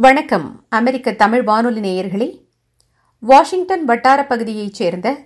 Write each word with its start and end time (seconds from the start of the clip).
வணக்கம். 0.00 0.64
அமெரிக்க 0.68 1.12
தமிழ் 1.12 1.42
வானொலி 1.42 1.80
நேயர்களே 1.80 2.46
வாஷிங்டன் 3.18 3.84
வட்டார 3.84 4.26
பகுதியைச் 4.26 4.74
சேர்ந்த 4.74 5.18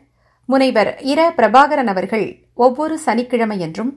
முனைவர் 0.47 1.00
இர 1.03 1.21
பிரபாகரன் 1.37 1.86
அவர்கள் 1.86 2.47
ஒவ்வொரு 2.54 2.99
சனிக்கிழமையன்றும் 3.07 3.92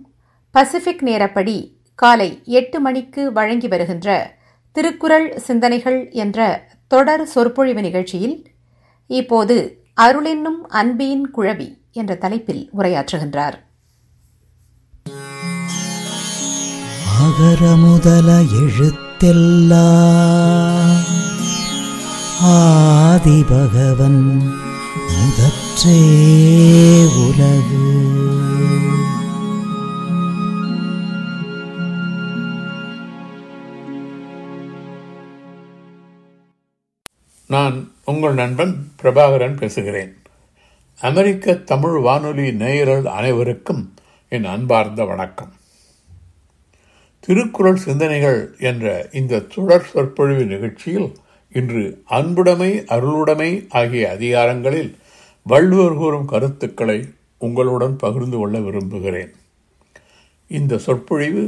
பசிபிக் 0.51 1.03
நேரப்படி 1.03 1.73
காலை 1.95 2.41
எட்டு 2.45 2.79
மணிக்கு 2.79 3.31
வழங்கி 3.31 3.67
வருகின்ற 3.67 4.37
திருக்குறள் 4.71 5.39
சிந்தனைகள் 5.39 6.09
என்ற 6.11 6.67
தொடர் 6.87 7.25
சொற்பொழிவு 7.25 7.81
நிகழ்ச்சியில் 7.81 8.47
இப்போது 9.07 9.85
அருளென்னும் 10.01 10.61
அன்பின் 10.67 11.31
குழவி 11.35 11.81
என்ற 11.91 12.15
தலைப்பில் 12.15 12.69
உரையாற்றுகின்றார். 12.77 13.57
அகர 17.19 17.75
முதல 17.75 18.41
எழுத்தெல்லாம் 19.23 20.99
ஆதிபகவன் 22.43 24.19
முதற்றே 25.07 25.99
உலகு. 27.15 27.85
நான் 37.47 37.91
உங்கள் 38.05 38.33
நண்பன் 38.33 38.91
பிரபாகரன் 39.01 39.57
பேசுகிறேன். 39.57 40.15
அமெரிக்க 41.01 41.53
தமிழ் 41.53 41.99
வானொலி 41.99 42.51
நேயர்கள் 42.51 43.05
அனைவருக்கும் 43.05 43.93
என் 44.29 44.45
அன்பார்ந்த 44.45 45.03
வணக்கம். 45.03 45.56
திருக்குறள் 47.19 47.75
சிந்தனைகள் 47.75 48.55
என்ற 48.59 49.09
இந்த 49.11 49.39
தொடர் 49.39 49.83
சொற்பொழிவு 49.83 50.45
நிகழ்ச்சியில் 50.45 51.09
இன்று 51.51 52.03
அன்புடைமை 52.09 52.85
அருளுடைமை 52.85 53.65
ஆகிய 53.69 54.11
அதிகாரங்களில் 54.11 54.95
வள்ளுவர் 55.43 55.95
கூறும் 55.95 56.25
கருத்துக்களை 56.25 56.99
உங்களுடன் 57.37 57.95
பகிர்ந்து 57.95 58.37
கொள்ள 58.37 58.59
விரும்புகிறேன். 58.59 59.31
இந்த 60.47 60.77
சொற்பொழிவு 60.77 61.43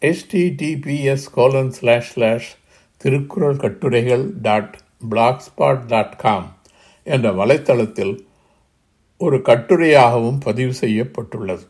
https 0.00 1.26
colon 1.32 1.70
slash 1.70 2.12
slash 2.12 2.56
Thirukkural 2.96 3.56
கட்டுரைகள் 3.56 4.30
dot 4.40 4.78
blog 5.08 5.42
spot 5.46 5.86
dot 5.86 6.16
com 6.16 6.56
என்ற 7.02 7.30
வலைத்தளத்தில் 7.32 8.14
ஒரு 9.16 9.36
கட்டுரையாகவும் 9.36 10.40
பதிவு 10.40 10.74
செய்யப்பட்டுள்ளது. 10.74 11.64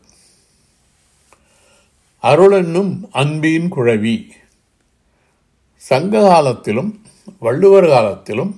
அருளென்னும் 2.23 2.93
அன்பின் 3.19 3.67
குழவி. 3.75 4.15
சங்க 5.89 6.13
காலத்திலும் 6.29 6.89
வள்ளுவர் 7.45 7.87
காலத்திலும் 7.93 8.51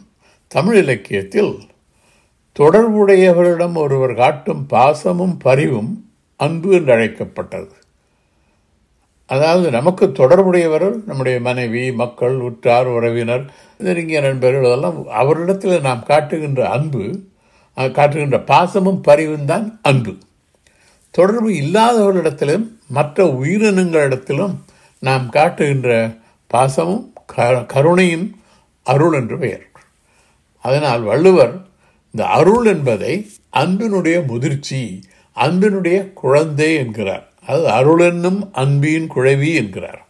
தமிழ் 0.51 0.77
இலக்கியத்தில் 0.83 1.51
தொடர்புடையவரிடம் 2.59 3.75
ஒருவர் 3.83 4.13
காட்டும் 4.21 4.63
பாசமும் 4.73 5.35
பரிவும் 5.45 5.91
அன்பு 6.45 6.69
என்று 6.77 6.91
அழைக்கப்பட்டது. 6.95 7.71
அதாவது 9.29 9.67
நமக்கு 9.77 10.05
தொடர்புடையவர்கள் 10.21 10.97
நம்முடைய 11.09 11.37
மனைவி 11.49 11.83
மக்கள் 12.01 12.35
உற்றார் 12.47 12.89
உறவினர் 12.95 13.45
நெருங்கிய 13.85 14.21
நண்பர்கள் 14.21 14.67
அதெல்லாம் 14.69 14.99
அவரிடத்தில் 15.21 15.85
நாம் 15.87 16.03
காட்டுகின்ற 16.11 16.61
அன்பு 16.77 17.03
காட்டுகின்ற 17.77 18.39
பாசமும் 18.51 19.01
பரிவும் 19.09 19.49
தான் 19.51 19.67
அன்பு. 19.89 20.13
தொடர்பு 21.11 21.49
இல்லாதவர்களிடத்திலும் 21.49 22.65
மற்ற 22.87 23.23
உயிரினங்களிடத்திலும் 23.23 24.55
நாம் 24.99 25.29
காட்டுகின்ற 25.29 26.17
பாசமும் 26.53 27.13
கருணையும் 27.73 28.29
அருள் 28.83 29.13
என்று 29.13 29.37
பெயர். 29.37 29.65
அதனால் 30.61 31.01
வள்ளுவர் 31.01 31.65
இந்த 32.11 32.29
அருள் 32.29 32.65
என்பதை 32.65 33.27
அன்பினுடைய 33.53 34.27
முதிர்ச்சி 34.27 34.99
அன்பினுடைய 35.35 36.13
குழந்தை 36.13 36.75
என்கிறார். 36.75 37.31
அது 37.47 37.69
அருள் 37.69 37.99
என்னும் 37.99 38.49
அன்பின் 38.53 39.07
குழவி 39.15 39.55
என்கிறார். 39.55 40.09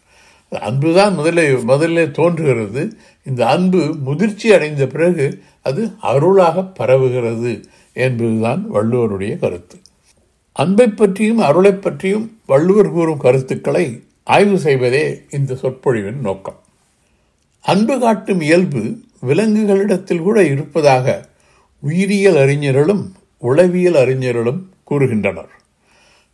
அன்புதான் 0.49 1.13
முதலில் 1.13 1.55
முதல்ல 1.55 2.11
தோன்றுகிறது. 2.11 2.97
இந்த 3.23 3.47
அன்பு 3.47 3.95
முதிர்ச்சி 4.03 4.53
அடைந்த 4.53 4.87
பிறகு 4.87 5.43
அது 5.61 5.91
அருளாக 6.01 6.61
பரவுகிறது 6.79 7.63
என்பதுதான் 7.93 8.65
வள்ளுவருடைய 8.73 9.39
கருத்து. 9.39 9.80
அன்பை 10.53 10.87
பற்றியும் 10.87 11.37
அருளை 11.37 11.71
பற்றியும் 11.71 12.39
வள்ளுவர் 12.45 12.91
கூறும் 12.91 13.17
கருத்துக்களை 13.17 14.03
ஆய்வு 14.23 14.59
செய்வதே 14.59 15.21
இந்த 15.29 15.53
சொற்பொழிவின் 15.53 16.19
நோக்கம். 16.19 16.59
அன்பு 17.61 17.99
காட்டும் 17.99 18.41
இயல்பு 18.41 18.99
விலங்குகளிடத்தில் 19.27 20.19
கூட 20.19 20.43
இருப்பதாக 20.43 21.29
உயிரியல் 21.79 22.37
அறிஞர்களும் 22.37 23.13
உளவியல் 23.37 23.95
அறிஞர்களும் 23.95 24.69
கூறுகின்றனர். 24.89 25.51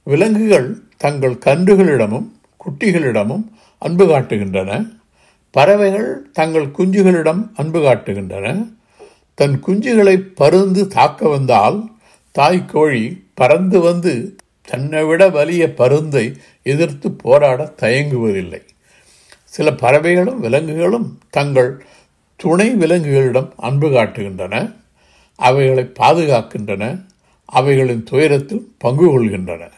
விலங்குகள் 0.03 0.77
தங்கள் 0.97 1.33
கன்றுகளிடமும் 1.33 2.31
குட்டிகளிடமும் 2.57 3.43
அன்பு 3.79 4.05
காட்டுகின்றன. 4.05 4.99
பறவைகள் 5.51 6.29
தங்கள் 6.31 6.65
குஞ்சுகளிடம் 6.65 7.49
அன்பு 7.55 7.79
காட்டுகின்றன. 7.79 8.73
தன் 9.33 9.63
குஞ்சுகளை 9.67 10.17
பருந்து 10.17 10.87
தாக்க 10.87 11.29
வந்தால் 11.29 11.89
தாய் 12.31 12.65
கோழி 12.65 13.26
பறந்து 13.39 13.79
வந்து 13.79 14.35
தன்னை 14.61 15.03
விட 15.03 15.29
வலிய 15.29 15.73
பருந்தை 15.73 16.23
எதிர்த்து 16.63 17.11
போராட 17.11 17.73
தயங்குவதில்லை. 17.81 18.61
சில 19.43 19.73
பறவைகளும் 19.73 20.39
விலங்குகளும் 20.39 21.19
தங்கள் 21.29 21.71
துணை 22.35 22.75
விலங்குகளிடம் 22.75 23.51
அன்பு 23.57 23.87
காட்டுகின்றன. 23.89 24.75
அவைகளை 25.35 25.85
பாதுகாக்கின்றன. 25.99 27.05
அவைகளின் 27.45 28.03
துயரத்தில் 28.03 28.71
பங்கு 28.77 29.05
கொள்கின்றன. 29.07 29.71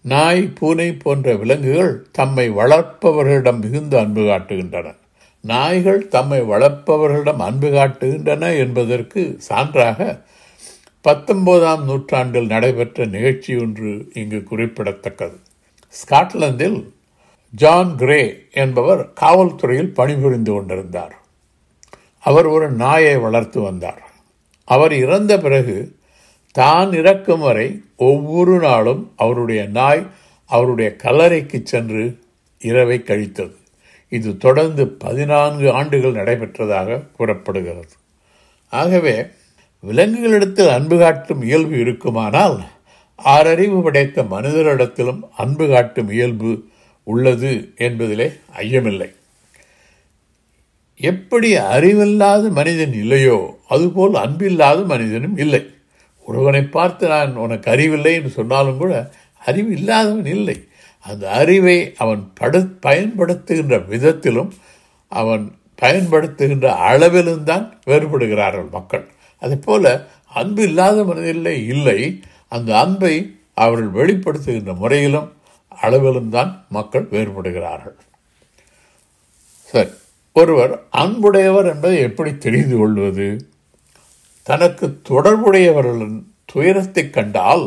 நாய் 0.00 0.42
பூனை 0.58 0.92
போன்ற 0.92 1.34
விலங்குகள் 1.34 2.06
தம்மை 2.12 2.50
வளர்ப்பவர்களிடம் 2.50 3.60
மிகுந்த 3.60 3.98
அன்பு 3.98 4.20
காட்டுகின்றன. 4.20 4.94
நாய்கள் 5.40 6.08
தம்மை 6.08 6.40
வளர்ப்பவர்களிடம் 6.42 7.42
அன்பு 7.48 7.68
காட்டுகின்றன 7.70 8.58
என்பதற்கு 8.58 9.38
சான்றாக 9.48 9.98
பத்தொன்பதாம் 11.06 11.84
நூற்றாண்டில் 11.84 12.46
நடைபெற்ற 12.46 13.04
நிகழ்ச்சி 13.04 13.56
ஒன்று 13.56 14.10
இங்கு 14.14 14.42
குறிப்பிடத்தக்கது. 14.42 15.36
ஸ்காட்லாந்தில் 15.88 16.78
ஜான் 17.50 17.96
கிரே 17.96 18.42
என்பவர் 18.52 19.12
காவல்துறையில் 19.20 19.94
பணிபுரிந்து 19.94 20.52
கொண்டிருந்தார். 20.52 21.14
அவர் 22.20 22.46
ஒரு 22.46 22.70
நாயை 22.70 23.16
வளர்த்து 23.16 23.60
வந்தார். 23.60 24.02
அவர் 24.64 24.92
இறந்த 24.92 25.38
பிறகு 25.38 25.96
தான் 26.52 26.92
இறக்கும் 26.92 27.40
வரை 27.40 27.82
ஒவ்வொரு 27.96 28.58
நாளும் 28.58 29.12
அவருடைய 29.16 29.64
நாய் 29.64 30.06
அவருடைய 30.46 30.96
கல்லறைக்கு 31.04 31.62
சென்று 31.62 32.18
இரவை 32.58 33.02
கழித்தது. 33.04 33.56
இது 34.08 34.36
தொடர்ந்து 34.36 34.88
பதினான்கு 34.88 35.72
ஆண்டுகள் 35.72 36.12
நடைபெற்றதாக 36.12 37.06
கூறப்படுகிறது. 37.12 37.94
ஆகவே 38.70 39.26
விலங்குகளிடத்தில் 39.86 40.70
அன்பு 40.76 40.96
காட்டும் 40.98 41.42
இயல்பு 41.48 41.76
இருக்குமானால் 41.84 42.56
ஆறறிவு 43.18 43.78
படைத்த 43.82 44.22
மனிதரிடத்திலும் 44.34 45.20
அன்பு 45.42 45.66
காட்டும் 45.72 46.10
இயல்பு 46.16 46.50
உள்ளது 47.06 47.50
என்பதிலே 47.86 48.26
ஐயமில்லை. 48.62 49.08
எப்படி 51.00 51.48
அறிவில்லாத 51.74 52.44
மனிதன் 52.58 52.94
இல்லையோ 53.02 53.38
அதுபோல் 53.74 54.14
அன்பில்லாத 54.24 54.78
மனிதனும் 54.92 55.36
இல்லை. 55.44 55.62
ஒருவனை 56.26 56.62
பார்த்து 56.76 57.04
நான் 57.14 57.34
உனக்கு 57.44 57.68
அறிவில்லை 57.74 58.12
என்று 58.18 58.30
சொன்னாலும் 58.38 58.80
கூட 58.82 58.92
அறிவு 59.48 59.70
இல்லாதவன் 59.78 60.30
இல்லை. 60.36 60.56
அந்த 61.04 61.24
அறிவை 61.40 61.76
அவன் 62.02 62.22
படு 62.38 62.60
பயன்படுத்துகின்ற 62.86 63.76
விதத்திலும் 63.92 64.52
அவன் 65.12 65.44
பயன்படுத்துகின்ற 65.82 66.66
அளவிலும் 66.88 67.44
தான் 67.50 67.66
வேறுபடுகிறார்கள் 67.86 68.70
மக்கள். 68.76 69.06
அதே 69.38 69.56
போல 69.64 70.08
அன்பு 70.34 70.62
இல்லாத 70.62 71.02
மனிதனிலே 71.02 71.54
இல்லை. 71.74 72.22
அந்த 72.48 72.78
அன்பை 72.78 73.14
அவர்கள் 73.54 73.90
வெளிப்படுத்துகின்ற 73.98 74.74
முறையிலும் 74.76 75.32
அளவிலும் 75.68 76.30
தான் 76.30 76.66
மக்கள் 76.68 77.06
வேறுபடுகிறார்கள். 77.10 77.96
சரி 79.60 79.90
ஒருவர் 80.32 80.72
அன்புடையவர் 80.90 81.66
என்பதை 81.66 81.98
எப்படி 81.98 82.36
தெரிந்து 82.36 82.76
கொள்வது? 82.76 83.28
தனக்கு 84.42 84.86
தொடர்புடையவர்களின் 85.08 86.18
துயரத்தை 86.44 87.10
கண்டால் 87.10 87.64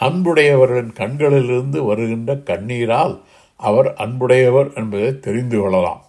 அன்புடையவர்களின் 0.00 0.92
கண்களிலிருந்து 0.92 1.78
வருகின்ற 1.84 2.34
கண்ணீரால் 2.34 3.14
அவர் 3.56 3.94
அன்புடையவர் 3.94 4.68
என்பதை 4.74 5.20
தெரிந்து 5.20 5.56
கொள்ளலாம். 5.58 6.02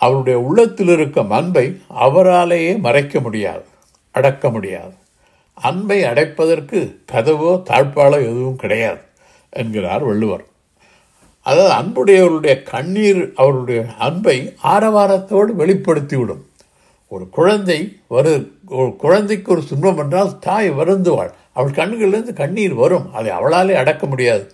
அவருடைய 0.00 0.36
உள்ளத்தில் 0.40 0.92
இருக்கும் 0.96 1.30
அன்பை 1.30 1.66
அவராலேயே 2.06 2.72
மறைக்க 2.78 3.20
முடியாது 3.20 3.64
அடக்க 4.18 4.44
முடியாது. 4.50 4.94
அன்பை 5.58 5.98
அடைப்பதற்கு 6.02 6.78
கதவோ 7.12 7.50
தாழ்ப்பாளோ 7.70 8.18
எதுவும் 8.30 8.60
கிடையாது 8.62 9.02
என்கிறார் 9.50 10.04
வள்ளுவர். 10.04 10.44
அதாவது 11.46 11.72
அன்புடையவருடைய 11.80 12.54
கண்ணீர் 12.62 13.20
அவருடைய 13.36 13.80
அன்பை 13.98 14.36
ஆரவாரத்தோடு 14.74 15.52
வெளிப்படுத்திவிடும். 15.58 16.44
ஒரு 17.12 17.24
குழந்தை 17.28 17.78
வரு 18.08 18.32
ஒரு 18.68 18.90
குழந்தைக்கு 18.96 19.52
ஒரு 19.52 19.62
துன்பம் 19.68 19.98
என்றால் 19.98 20.38
தாய் 20.38 20.70
வருந்துவாள். 20.70 21.32
அவள் 21.52 21.78
கண்களிலிருந்து 21.78 22.32
கண்ணீர் 22.32 22.74
வரும். 22.74 23.06
அதை 23.14 23.30
அவளாலே 23.32 23.74
அடக்க 23.74 24.04
முடியாது. 24.06 24.44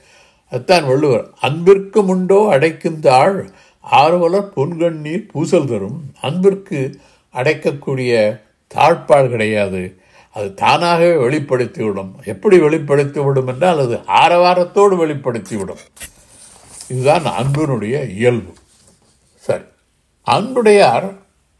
அதுதான் 0.50 0.86
வள்ளுவர் 0.86 1.24
அன்பிற்கும் 1.40 2.08
உண்டோ 2.08 2.40
அடைக்கும் 2.48 3.00
தாழ் 3.00 3.38
ஆர்வலர் 3.90 4.52
பொன்கண்ணீர் 4.56 5.28
பூசல் 5.32 5.66
தரும். 5.66 6.02
அன்பிற்கு 6.20 7.00
அடைக்கக்கூடிய 7.34 8.40
தாழ்பால் 8.74 9.28
கிடையாது. 9.28 10.00
அது 10.32 10.54
தானாகவே 10.54 11.14
வெளிப்படுத்திவிடும். 11.14 12.10
எப்படி 12.24 12.58
வெளிப்படுத்திவிடும் 12.58 13.46
என்றால் 13.46 13.78
அது 13.78 13.94
ஆரவாரத்தோடு 13.94 14.96
வெளிப்படுத்திவிடும். 15.06 15.82
இதுதான் 16.88 17.24
அன்பினுடைய 17.24 18.10
இயல்பு. 18.10 18.54
சரி. 19.36 19.62
அன்புடையார் 20.22 21.12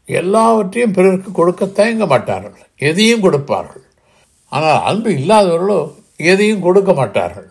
எல்லாவற்றையும் 0.05 0.91
பிறருக்கு 0.91 1.31
கொடுக்க 1.31 1.65
தயங்க 1.65 2.05
மாட்டார்கள். 2.05 2.67
எதையும் 2.77 3.21
கொடுப்பார்கள். 3.21 3.81
ஆனால் 4.49 4.83
அன்பு 4.83 5.09
இல்லாதவர்களோ 5.09 5.93
எதையும் 6.17 6.61
கொடுக்க 6.61 6.93
மாட்டார்கள். 6.93 7.47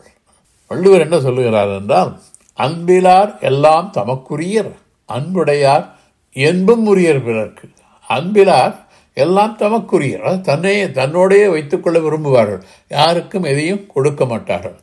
வள்ளுவர் 0.67 1.01
என்ன 1.01 1.21
சொல்லுகிறார் 1.21 1.69
என்றால் 1.69 2.21
அன்பிலார் 2.59 3.41
எல்லாம் 3.41 3.93
தமக்குரியர் 3.95 4.73
அன்புடையார் 5.07 5.99
என்பும் 6.33 6.87
உரியர் 6.87 7.25
பிறர்க்கு. 7.25 7.69
அன்பிலார் 8.09 8.75
எல்லாம் 9.15 9.57
தமக்குரியர். 9.59 10.41
தன்னையே 10.41 10.87
தன்னோடையே 10.87 11.51
வைத்துக்கொள்ள 11.51 11.99
விரும்புவார்கள். 11.99 12.63
யாருக்கும் 12.89 13.43
எதையும் 13.43 13.87
கொடுக்க 13.87 14.25
மாட்டார்கள். 14.25 14.79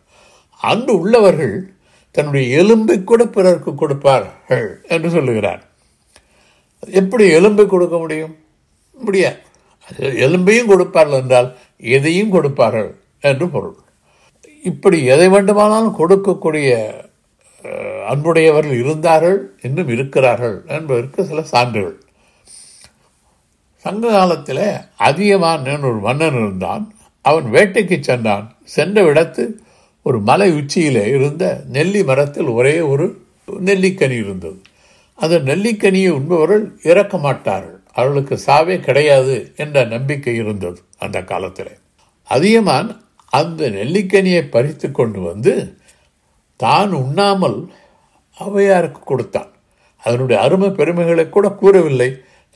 அன்பு 0.57 0.99
உள்ளவர்கள் 0.99 1.73
தன்னுடைய 2.11 2.63
எலும்பை 2.63 3.03
கூட 3.03 3.25
பிறருக்கு 3.25 3.75
கொடுப்பார்கள் 3.75 4.81
என்று 4.87 5.09
சொல்லுகிறார். 5.09 5.63
எப்படி 6.91 7.31
எலும்பை 7.31 7.65
கொடுக்க 7.65 7.97
முடியும்? 7.97 8.35
முடியாது. 8.93 9.37
எலும்பையும் 9.99 10.65
கொடுப்பார்கள் 10.65 11.21
என்றால் 11.21 11.57
எதையும் 11.77 12.29
கொடுப்பார்கள் 12.29 12.95
என்று 13.21 13.47
பொருள். 13.47 13.75
இப்படி 14.63 15.05
எதை 15.05 15.29
வேண்டுமானாலும் 15.29 15.97
கொடுக்கக்கூடிய 15.99 16.93
அன்புடையவர்கள் 18.07 18.79
இருந்தார்கள் 18.79 19.59
இன்னும் 19.61 19.87
இருக்கிறார்கள் 19.87 20.63
என்பதற்கு 20.67 21.25
சில 21.25 21.43
சான்றுகள். 21.43 22.01
சங்க 23.77 24.09
காலத்தில் 24.09 24.75
அதிகமான 24.97 25.71
ஒரு 25.71 25.99
மன்னன் 25.99 26.33
இருந்தான். 26.33 26.93
அவன் 27.21 27.45
வேட்டைக்கு 27.45 27.99
சென்றான். 27.99 28.55
சென்ற 28.63 29.13
இடத்து 29.13 29.47
ஒரு 30.01 30.19
மலை 30.19 30.51
உச்சியில் 30.51 31.05
இருந்த 31.05 31.61
நெல்லி 31.67 32.03
மரத்தில் 32.03 32.45
ஒரே 32.45 32.79
ஒரு 32.79 33.25
நெல்லிக்கனி 33.65 34.23
இருந்தது. 34.23 34.61
அந்த 35.15 35.39
நெல்லிக்கனியை 35.39 36.09
உண்பவர்கள் 36.09 36.79
இறக்க 36.83 37.17
மாட்டார்கள். 37.17 37.79
அவர்களுக்கு 37.93 38.39
சாவே 38.45 38.79
கிடையாது 38.79 39.53
என்ற 39.55 39.85
நம்பிக்கை 39.85 40.35
இருந்தது 40.35 40.81
அந்த 40.97 41.21
காலத்தில். 41.21 41.77
அதிகமான் 42.29 42.97
அந்த 43.29 43.69
நெல்லிக்கனியை 43.69 44.41
பறித்து 44.41 44.91
கொண்டு 44.91 45.21
வந்து 45.21 45.77
தான் 46.63 46.91
உண்ணாமல் 46.91 47.71
அவையாருக்கு 48.39 48.99
கொடுத்தான். 48.99 49.51
அதனுடைய 50.03 50.41
அருமை 50.41 50.69
பெருமைகளை 50.69 51.29
கூட 51.29 51.49
கூறவில்லை. 51.49 52.15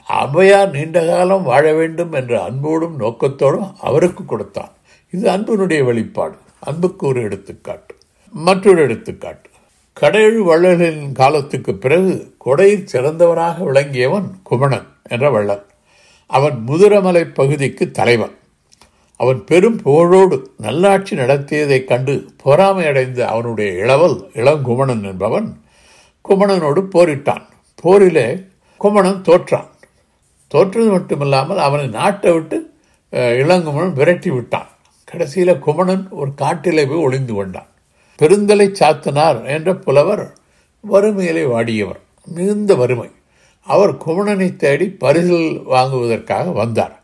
அவையார் 0.09 0.69
நீண்ட 0.69 1.05
காலம் 1.05 1.43
வாழ 1.43 1.73
வேண்டும் 1.73 2.11
என்ற 2.11 2.43
அன்போடும் 2.43 2.99
நோக்கத்தோடும் 2.99 3.75
அவருக்கு 3.81 4.25
கொடுத்தான். 4.25 4.69
இது 5.11 5.31
அன்பினுடைய 5.31 5.83
வெளிப்பாடு. 5.83 6.35
அன்புக்கு 6.59 7.07
ஒரு 7.07 7.21
எடுத்துக்காட்டு. 7.21 7.95
மற்றொரு 8.31 8.81
எடுத்துக்காட்டு. 8.81 9.49
கடையழு 9.99 10.41
வள்ளலின் 10.43 11.11
காலத்துக்கு 11.11 11.75
பிறகு 11.75 12.35
கொடையில் 12.45 12.87
சிறந்தவராக 12.93 13.63
விளங்கியவன் 13.63 14.29
குமணன் 14.43 14.87
என்ற 15.09 15.29
வள்ளல். 15.29 15.65
அவன் 16.27 16.63
முதுரமலை 16.67 17.33
பகுதிக்கு 17.33 17.91
தலைவன். 17.91 18.36
அவன் 19.17 19.43
பெரும் 19.43 19.79
புகழோடு 19.85 20.41
நல்லாட்சி 20.57 21.15
நடத்தியதைக் 21.15 21.87
கண்டு 21.87 22.25
பொறாமை 22.37 22.85
அடைந்த 22.85 23.27
அவனுடைய 23.27 23.71
இளவல் 23.71 24.31
இளங்குமணன் 24.33 25.03
என்பவன் 25.03 25.61
குமணனோடு 26.29 26.81
போரிட்டான். 26.93 27.45
போரிலே 27.75 28.27
குமணன் 28.77 29.21
தோற்றான். 29.21 29.69
தோற்றது 30.47 30.97
மட்டுமில்லாமல் 30.97 31.63
அவனை 31.67 31.87
நாட்டை 31.87 32.31
விட்டு 32.31 32.73
இளங்குமணன் 33.11 33.93
விரட்டி 33.93 34.29
விட்டான். 34.29 34.67
கடைசியில் 35.05 35.59
குமணன் 35.59 36.07
ஒரு 36.09 36.33
காட்டிலே 36.33 36.85
போய் 36.85 36.97
ஒளிந்து 36.97 37.33
கொண்டான். 37.33 37.67
பெருந்தலை 38.17 38.71
சாத்தனார் 38.79 39.45
என்ற 39.45 39.75
புலவர் 39.75 40.33
வறுமையிலே 40.91 41.43
வாடியவர். 41.43 42.01
மிகுந்த 42.25 42.75
வறுமை. 42.75 43.09
அவர் 43.61 43.93
குமணனை 43.97 44.55
தேடி 44.55 44.89
பரிசில் 44.89 45.61
வாங்குவதற்காக 45.65 46.51
வந்தார். 46.51 46.96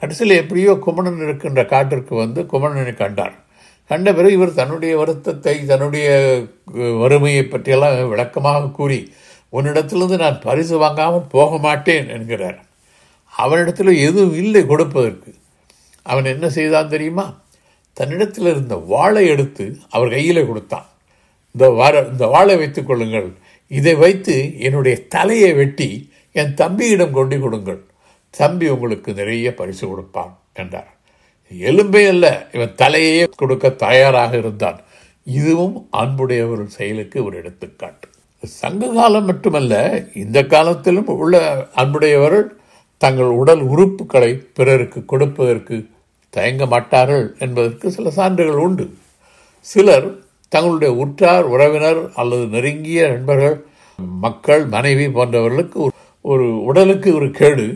கடைசியில் 0.00 0.40
எப்படியோ 0.42 0.72
குமணன் 0.86 1.22
இருக்கின்ற 1.26 1.62
காட்டிற்கு 1.64 2.14
வந்து 2.14 2.42
குமணனை 2.52 2.94
கண்டார் 2.94 3.36
கண்ட 3.90 4.08
பிறகு 4.12 4.36
இவர் 4.36 4.58
தன்னுடைய 4.58 4.92
வருத்தத்தை 4.96 5.54
தன்னுடைய 5.66 6.08
வறுமையை 7.02 7.42
பற்றியெல்லாம் 7.44 7.96
விளக்கமாக 8.08 8.70
கூறி 8.78 8.98
உன்னிடத்திலிருந்து 9.52 10.16
நான் 10.16 10.42
பரிசு 10.44 10.76
வாங்காமல் 10.78 11.30
போக 11.32 11.58
மாட்டேன் 11.58 12.08
என்கிறார். 12.16 12.58
அவனிடத்தில் 13.32 13.92
எதுவும் 14.06 14.36
இல்லை 14.42 14.62
கொடுப்பதற்கு. 14.66 15.30
அவன் 16.06 16.24
என்ன 16.24 16.46
செய்தான் 16.48 16.92
தெரியுமா? 16.94 17.26
தன்னிடத்தில் 17.96 18.48
இருந்த 18.52 18.74
வாளை 18.92 19.22
எடுத்து 19.26 19.64
அவர் 19.90 20.14
கையில் 20.16 20.46
கொடுத்தான். 20.46 20.86
இந்த 21.54 21.66
வார 21.70 22.02
இந்த 22.12 22.26
வாழை 22.26 22.56
வைத்துக் 22.56 22.88
கொள்ளுங்கள். 22.88 23.28
இதை 23.70 23.94
வைத்து 23.94 24.36
என்னுடைய 24.58 24.96
தலையை 25.14 25.52
வெட்டி 25.54 25.90
என் 26.32 26.54
தம்பியிடம் 26.54 27.16
கொண்டு 27.18 27.36
கொடுங்கள். 27.40 27.80
தம்பி 28.34 28.66
உங்களுக்கு 28.68 29.10
நிறைய 29.14 29.48
பரிசு 29.54 29.84
கொடுப்பான் 29.88 30.32
என்றார். 30.52 30.90
எலும்பே 31.52 32.02
அல்ல 32.08 32.26
இவன் 32.52 32.76
தலையே 32.82 33.24
கொடுக்க 33.36 33.68
தயாராக 33.84 34.32
இருந்தான். 34.36 34.78
இதுவும் 35.26 35.76
அன்புடையவர் 35.90 36.62
செயலுக்கு 36.76 37.18
ஒரு 37.24 37.34
எடுத்துக்காட்டு. 37.36 38.06
சங்க 38.42 38.92
காலம் 38.92 39.24
மட்டுமல்ல 39.24 39.74
இந்த 40.14 40.38
காலத்திலும் 40.46 41.10
உள்ள 41.22 41.36
அன்புடையவர்கள் 41.74 42.46
தங்கள் 43.00 43.32
உடல் 43.40 43.62
உறுப்புகளை 43.72 44.30
பிறருக்கு 44.58 45.00
கொடுப்பதற்கு 45.04 45.76
தயங்க 46.30 46.64
மாட்டார்கள் 46.66 47.26
என்பதற்கு 47.38 47.86
சில 47.90 48.10
சான்றுகள் 48.10 48.62
உண்டு. 48.66 48.86
சிலர் 49.66 50.08
தங்களுடைய 50.48 50.92
உற்றார் 50.94 51.46
உறவினர் 51.54 52.00
அல்லது 52.14 52.44
நெருங்கிய 52.46 53.08
நண்பர்கள் 53.08 53.56
மக்கள் 54.20 54.62
மனைவி 54.66 55.06
போன்றவர்களுக்கு 55.16 55.80
ஒரு 56.24 56.46
உடலுக்கு 56.68 57.10
ஒரு 57.14 57.28
கேடு 57.30 57.66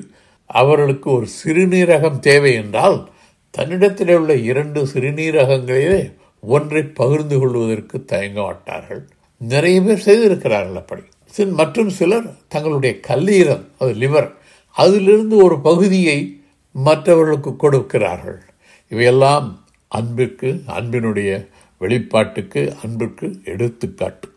அவர்களுக்கு 0.47 1.11
ஒரு 1.11 1.27
சிறுநீரகம் 1.45 2.19
தேவை 2.19 2.55
என்றால் 2.55 3.11
தன்னிடத்தில் 3.51 4.15
உள்ள 4.15 4.35
இரண்டு 4.35 4.85
சிறுநீரகங்களிலே 4.85 6.15
ஒன்றை 6.41 6.83
பகிர்ந்து 6.83 7.39
கொள்வதற்கு 7.39 8.05
தயங்க 8.05 8.43
மாட்டார்கள். 8.43 9.09
நிறைய 9.39 9.81
பேர் 9.81 10.03
செய்திருக்கிறார்கள் 10.03 10.77
அப்படி. 10.77 11.03
மற்றும் 11.51 11.89
சிலர் 11.89 12.35
தங்களுடைய 12.49 12.97
கல்லீரல் 13.09 13.65
அது 13.79 13.95
லிவர் 13.95 14.33
அதிலிருந்து 14.71 15.37
ஒரு 15.37 15.61
பகுதியை 15.61 16.41
மற்றவர்களுக்கு 16.73 17.57
கொடுக்கிறார்கள். 17.57 18.43
இவையெல்லாம் 18.89 19.65
அன்பிற்கு 19.89 20.61
அன்பினுடைய 20.67 21.49
வெளிப்பாட்டுக்கு 21.79 22.77
அன்பிற்கு 22.83 23.41
எடுத்துக்காட்டு. 23.45 24.29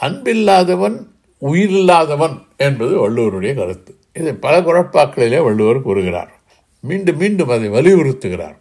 அன்பில்லாதவன் 0.00 1.06
உயிரில்லாதவன் 1.40 2.44
என்பது 2.56 3.10
வள்ளுவருடைய 3.10 3.54
கருத்து. 3.54 3.95
இதை 4.16 4.32
பல 4.32 4.60
குழப்பாக்களிலே 4.60 5.42
வள்ளுவர் 5.42 5.82
கூறுகிறார். 5.82 6.40
மீண்டும் 6.80 7.16
மீண்டும் 7.16 7.48
அதை 7.48 7.70
வலியுறுத்துகிறார். 7.70 8.56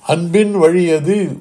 அன்பின் 0.00 0.54
வழியது 0.54 1.36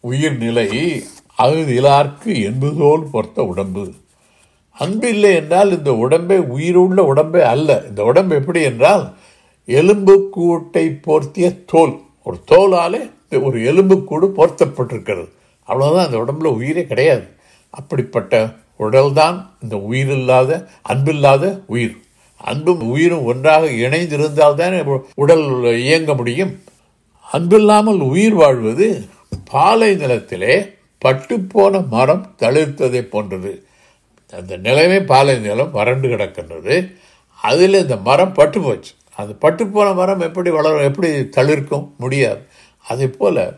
உயிர்நிலை 0.00 1.02
அகுதிலார்க்கு 1.38 2.42
என்பதோல் 2.42 3.08
பொறுத்த 3.12 3.42
உடம்பு. 3.42 3.92
அன்பு 4.70 5.08
இல்லை 5.08 5.34
என்றால் 5.34 5.76
இந்த 5.76 5.92
உடம்பே 5.92 6.36
உயிருள்ள 6.36 7.14
உடம்பே 7.14 7.40
அல்ல. 7.40 7.84
இந்த 7.88 8.04
உடம்பு 8.04 8.34
எப்படி 8.34 8.62
என்றால் 8.62 9.16
எலும்பு 9.66 10.30
கூட்டை 10.36 11.00
போர்த்திய 11.06 11.64
தோல். 11.66 11.98
ஒரு 12.24 12.38
தோலாலே 12.50 13.10
ஒரு 13.42 13.64
எலும்பு 13.64 14.04
கூடு 14.04 14.32
போர்த்தப்பட்டிருக்கிறது. 14.36 15.28
அவ்வளோதான் 15.68 16.04
அந்த 16.04 16.18
உடம்புல 16.18 16.46
உயிரே 16.46 16.84
கிடையாது. 16.86 17.24
அப்படிப்பட்ட 17.70 18.50
உடல்தான் 18.78 19.46
இந்த 19.60 19.76
உயிரில்லாத 19.76 20.68
அன்பில்லாத 20.88 21.62
உயிர். 21.66 21.96
அன்பும் 22.38 22.88
உயிரும் 22.88 23.24
ஒன்றாக 23.24 23.66
இணைந்திருந்தால்தான் 23.66 25.02
உடல் 25.14 25.78
இயங்க 25.78 26.14
முடியும். 26.14 26.62
அன்பில்லாமல் 27.32 28.00
உயிர் 28.00 28.34
வாழ்வது 28.34 29.04
பாலை 29.50 29.94
நிலத்திலே 29.94 30.74
பட்டுப்போன 31.04 31.88
மரம் 31.88 32.34
தளிர்த்ததை 32.38 33.02
போன்றது. 33.02 33.66
அந்த 34.32 34.58
நிலமே 34.58 35.04
பாலை 35.04 35.38
நிலம் 35.38 35.70
வறண்டு 35.70 36.08
கிடக்கின்றது. 36.08 36.94
அதில் 37.42 37.74
இந்த 37.74 37.96
மரம் 37.96 38.32
பட்டு 38.32 38.60
போச்சு. 38.60 38.92
அந்த 39.16 39.32
பட்டுப்போன 39.32 39.94
மரம் 39.94 40.20
எப்படி 40.20 40.50
வளரும் 40.50 40.80
எப்படி 40.80 41.12
தளிர்க்கும் 41.12 41.90
முடியாது. 41.98 42.40
அதே 42.88 43.08
போல 43.08 43.54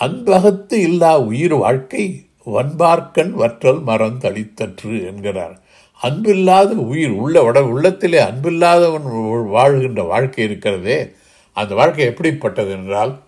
அன்பகத்து 0.00 0.72
இல்லா 0.72 1.18
உயிர் 1.18 1.54
வாழ்க்கை 1.54 2.26
வன்பார்க்கண் 2.44 3.32
வற்றல் 3.32 3.82
மரம் 3.82 4.20
தளித்தற்று 4.20 5.06
என்கிறார். 5.06 5.60
அன்பில்லாத 6.02 6.70
உயிர் 6.92 7.10
உள்ள 7.10 7.42
உட 7.42 7.58
உள்ளத்திலே 7.60 8.18
அன்பில்லாதவன் 8.18 9.06
வாழ்கின்ற 9.48 10.02
வாழ்க்கை 10.02 10.44
இருக்கிறதே 10.44 11.12
அந்த 11.52 11.74
வாழ்க்கை 11.74 12.04
எப்படிப்பட்டது 12.04 12.70
என்றால் 12.70 13.18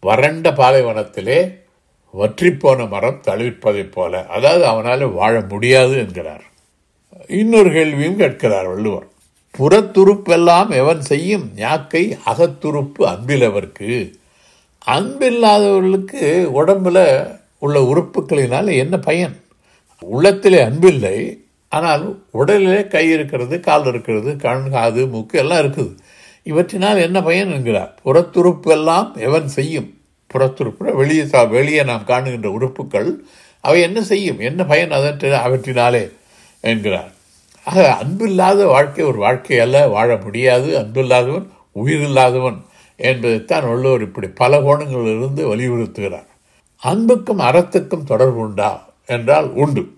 வறண்ட 0.00 0.50
பாலைவனத்திலே 0.50 1.54
வற்றிப்போன 2.14 2.88
மரம் 2.88 3.22
தழுவிப்பதைப் 3.26 3.92
போல. 3.92 4.26
அதாவது 4.26 4.66
அவனால் 4.66 5.12
வாழ 5.12 5.40
முடியாது 5.40 5.96
என்கிறார். 5.96 6.44
இன்னொரு 7.28 7.72
கேள்வியும் 7.72 8.16
கேட்கிறார் 8.16 8.66
வள்ளுவர். 8.66 9.06
புறத்துருப்பெல்லாம் 9.58 10.70
எவன் 10.70 11.00
செய்யும் 11.00 11.50
ஞாக்கை 11.56 12.18
அகத்துருப்பு 12.26 13.02
அன்பிலவர்க்கு 13.12 14.12
அன்பில்லாதவர்களுக்கு 14.86 16.22
உடம்புல 16.60 16.98
உள்ள 17.58 17.78
உறுப்புகளினால் 17.80 18.76
என்ன 18.76 18.98
பயன்? 18.98 19.36
உள்ளத்திலே 20.02 20.62
அன்பில்லை 20.62 21.46
ஆனால் 21.68 22.24
உடலிலே 22.34 22.86
கை 22.86 23.10
இருக்கிறது 23.10 23.60
கால் 23.60 23.86
இருக்கிறது 23.86 24.36
கண் 24.36 24.70
காது 24.70 25.06
மூக்கு 25.06 25.38
எல்லாம் 25.38 25.58
இருக்குது. 25.58 25.96
இவற்றினால் 26.44 27.00
என்ன 27.00 27.22
பயன் 27.22 27.52
என்கிறார்? 27.52 27.98
புறத்துறுப்பு 28.04 28.68
எல்லாம் 28.68 29.16
எவன் 29.16 29.48
செய்யும்? 29.48 29.94
புறத்துறுப்பு 30.34 30.92
வெளியே 30.92 31.46
வெளியே 31.46 31.82
நாம் 31.82 32.04
காணுகின்ற 32.06 32.46
உறுப்புகள் 32.46 33.24
அவை 33.60 33.80
என்ன 33.80 34.02
செய்யும்? 34.02 34.38
என்ன 34.38 34.64
பயன் 34.64 34.90
அதற்கு 34.90 35.26
அவற்றினாலே 35.26 36.12
என்கிறார். 36.60 37.12
ஆக 37.64 37.98
அன்பில்லாத 38.02 38.64
வாழ்க்கை 38.64 39.04
ஒரு 39.04 39.18
வாழ்க்கை 39.18 39.58
அல்ல 39.58 39.88
வாழ 39.88 40.16
முடியாது. 40.16 40.78
அன்பில்லாதவன் 40.78 41.46
உயிரில்லாதவன் 41.74 42.56
என்பதைத்தான் 42.96 43.68
வள்ளுவர் 43.68 44.00
இப்படி 44.00 44.28
பல 44.28 44.58
கோணங்களிலிருந்து 44.58 45.56
வலியுறுத்துகிறார். 45.56 46.26
அன்புக்கும் 46.76 47.38
அறத்துக்கும் 47.38 48.04
தொடர்பு 48.04 48.36
உண்டா? 48.36 48.88
என்றால் 49.06 49.52
உண்டு. 49.52 49.97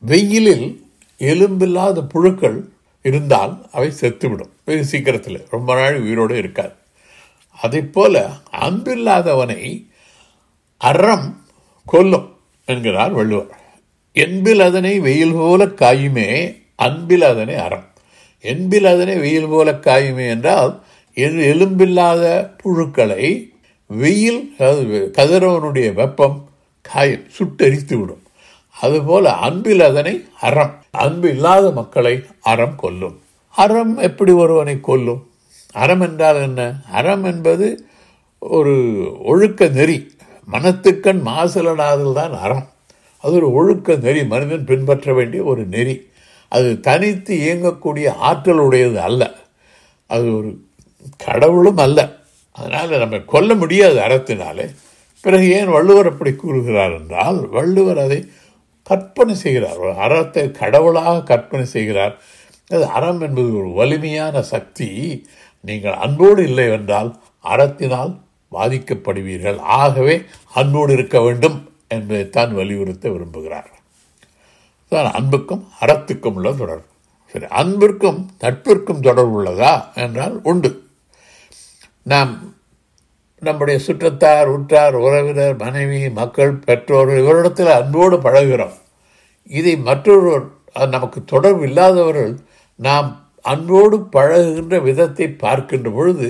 வெயிலில் 0.00 0.84
எலும்பில்லாத 1.18 2.06
புழுக்கள் 2.08 2.68
இருந்தால் 3.02 3.68
அவை 3.72 3.92
செத்துவிடும். 4.00 4.52
வெகு 4.64 4.84
சீக்கிரத்தில். 4.84 5.46
ரொம்ப 5.50 5.74
நாள் 5.74 6.00
உயிரோடு 6.00 6.36
இருக்காது. 6.36 6.72
அதை 7.62 7.82
போல 7.82 8.28
அன்பில்லாதவனை 8.60 9.86
அறம் 10.76 11.42
கொல்லும் 11.84 12.28
என்கிறார் 12.66 13.12
வள்ளுவர். 13.12 13.58
என்பில் 14.12 14.60
அதனை 14.60 15.00
வெயில் 15.00 15.32
போல 15.32 15.66
காயுமே 15.66 16.56
அன்பில் 16.76 17.22
அதனை 17.22 17.54
அறம். 17.54 17.84
என்பில் 18.40 18.84
அதனை 18.84 19.18
வெயில் 19.18 19.46
போல 19.46 19.70
காயுமே 19.70 20.28
என்றால் 20.28 20.82
எலும்பில்லாத 21.14 22.50
புழுக்களை 22.64 23.48
வெயில் 23.86 24.54
கதிரவனுடைய 24.58 25.92
வெப்பம் 25.92 26.48
காய 26.82 27.18
சுட்டரித்து 27.28 28.00
விடும் 28.00 28.22
அதுபோல 28.80 29.32
அன்பில் 29.32 29.80
அதனை 29.80 30.24
அறம். 30.40 30.78
அன்பு 30.90 31.28
இல்லாத 31.28 31.70
மக்களை 31.70 32.24
அறம் 32.40 32.76
கொல்லும். 32.76 33.20
அறம் 33.48 33.96
எப்படி 33.96 34.32
ஒருவனை 34.32 34.80
கொல்லும்? 34.80 35.30
அறம் 35.72 36.00
என்றால் 36.00 36.36
என்ன? 36.36 36.80
அறம் 36.92 37.24
என்பது 37.24 37.86
ஒரு 38.38 39.04
ஒழுக்க 39.24 39.68
நெறி. 39.68 40.10
மனத்துக்கண் 40.52 41.22
மாசலடாதல் 41.22 42.12
தான் 42.12 42.38
அறம். 42.38 42.68
அது 43.22 43.34
ஒரு 43.34 43.52
ஒழுக்க 43.52 43.94
நெறி. 43.94 44.24
மனிதன் 44.24 44.64
பின்பற்ற 44.64 45.14
வேண்டிய 45.14 45.42
ஒரு 45.42 45.64
நெறி. 45.64 46.08
அது 46.48 46.80
தனித்து 46.80 47.36
இயங்கக்கூடிய 47.36 48.08
ஆற்றல் 48.08 48.58
உடையது 48.58 49.00
அல்ல. 49.00 49.30
அது 50.06 50.36
ஒரு 50.36 50.60
கடவுளும் 51.16 51.76
அல்ல. 51.76 52.16
அதனால் 52.52 52.88
நம்ம 52.88 53.18
கொல்ல 53.18 53.54
முடியாது 53.54 53.98
அறத்தினாலே. 53.98 54.74
பிறகு 55.20 55.52
ஏன் 55.52 55.68
வள்ளுவர் 55.68 56.08
அப்படி 56.08 56.32
கூறுகிறார் 56.32 56.92
என்றால் 56.92 57.48
வள்ளுவர் 57.48 57.98
அதை 57.98 58.30
கற்பனை 58.90 59.34
செய்கிறார். 59.34 59.80
அறத்தை 60.04 60.44
கடவுளாக 60.60 61.22
கற்பனை 61.22 61.66
செய்கிறார். 61.66 62.14
அது 62.70 62.84
அறம் 62.96 63.20
என்பது 63.20 63.50
ஒரு 63.58 63.70
வலிமையான 63.80 64.42
சக்தி. 64.52 64.88
நீங்கள் 65.64 66.00
அன்போடு 66.04 66.42
இல்லை 66.48 66.66
என்றால் 66.70 67.10
அறத்தினால் 67.44 68.12
பாதிக்கப்படுவீர்கள். 68.52 69.58
ஆகவே 69.80 70.14
அன்போடு 70.54 70.92
இருக்க 70.92 71.18
வேண்டும் 71.20 71.58
என்பதைத்தான் 71.88 72.52
வலியுறுத்த 72.54 73.04
விரும்புகிறார். 73.08 73.70
தான் 74.92 75.10
அன்புக்கும் 75.18 75.64
அறத்துக்கும் 75.80 76.36
உள்ள 76.38 76.48
தொடர்பு. 76.52 76.86
சரி 77.34 77.46
அன்பிற்கும் 77.60 78.20
நட்பிற்கும் 78.42 79.04
தொடர்பு 79.08 79.34
உள்ளதா 79.38 79.72
என்றால் 79.94 80.36
உண்டு. 80.42 80.70
நாம் 82.12 82.32
நம்முடைய 83.42 83.76
சுற்றத்தார் 83.86 84.48
உற்றார் 84.54 84.96
உறவினர் 85.04 85.54
மனைவி 85.56 86.00
மக்கள் 86.20 86.52
பெற்றோர்கள் 86.66 87.20
இவரிடத்தில் 87.22 87.70
அன்போடு 87.76 88.16
பழகுகிறோம். 88.16 88.76
இதை 89.58 89.74
மற்றொருவர் 89.88 90.46
நமக்கு 90.88 91.18
தொடர்பு 91.24 91.62
இல்லாதவர்கள் 91.66 92.32
நாம் 92.78 93.08
அன்போடு 93.42 93.96
பழகுகின்ற 94.12 94.76
விதத்தை 94.82 95.26
பார்க்கின்ற 95.44 95.88
பொழுது 95.90 96.26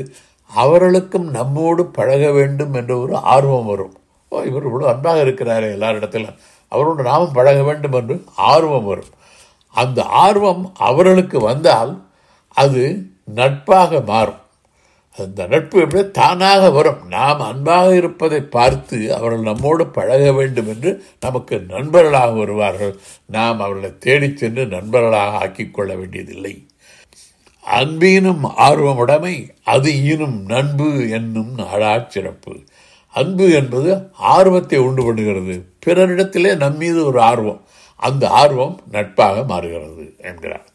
அவர்களுக்கும் 0.50 1.26
நம்மோடு 1.30 1.82
பழக 1.98 2.24
வேண்டும் 2.30 2.74
என்ற 2.74 2.92
ஒரு 2.96 3.14
ஆர்வம் 3.34 3.68
வரும். 3.70 3.94
ஓ 4.32 4.40
இவர் 4.48 4.66
இவ்வளோ 4.68 4.86
அன்பாக 4.92 5.20
இருக்கிறாரே 5.20 5.68
எல்லாரிடத்திலும். 5.76 6.36
அவரோடு 6.72 7.02
நாமும் 7.02 7.36
பழக 7.38 7.58
வேண்டும் 7.62 7.96
என்று 8.00 8.16
ஆர்வம் 8.50 8.84
வரும். 8.84 9.12
அந்த 9.74 10.00
ஆர்வம் 10.24 10.64
அவர்களுக்கு 10.88 11.38
வந்தால் 11.40 11.92
அது 12.56 12.82
நட்பாக 13.34 14.00
மாறும். 14.06 14.40
அந்த 15.18 15.46
நட்பு 15.46 15.80
எப்படி 15.80 16.10
தானாக 16.10 16.70
வரும். 16.70 17.06
நாம் 17.08 17.40
அன்பாக 17.40 17.96
இருப்பதை 17.96 18.40
பார்த்து 18.40 19.14
அவர்கள் 19.14 19.40
நம்மோடு 19.40 19.86
பழக 19.86 20.32
வேண்டும் 20.32 20.68
என்று 20.68 21.04
நமக்கு 21.20 21.58
நண்பர்களாக 21.58 22.30
வருவார்கள். 22.30 22.96
நாம் 23.26 23.60
அவர்களை 23.60 23.98
தேடிச் 23.98 24.36
சென்று 24.36 24.66
நண்பர்களாக 24.66 25.46
ஆக்கிக்கொள்ள 25.46 25.96
வேண்டியதில்லை. 25.96 26.66
அன்பீனும் 27.74 28.50
ஆர்வமுடைமை 28.58 29.48
அது 29.64 30.04
ஈனும் 30.04 30.44
நண்பு 30.46 31.10
என்னும் 31.10 31.58
நாடாச் 31.58 32.06
சிறப்பு. 32.06 32.56
அன்பு 33.12 33.50
என்பது 33.50 34.10
ஆர்வத்தை 34.12 34.78
உண்டு 34.78 35.14
பண்ணுகிறது. 35.14 35.62
பிறரிடத்திலே 35.86 36.56
நம்மீது 36.56 37.06
ஒரு 37.06 37.20
ஆர்வம். 37.20 37.64
அந்த 37.96 38.28
ஆர்வம் 38.28 38.80
நட்பாக 38.90 39.44
மாறுகிறது 39.44 40.14
என்கிறார். 40.18 40.66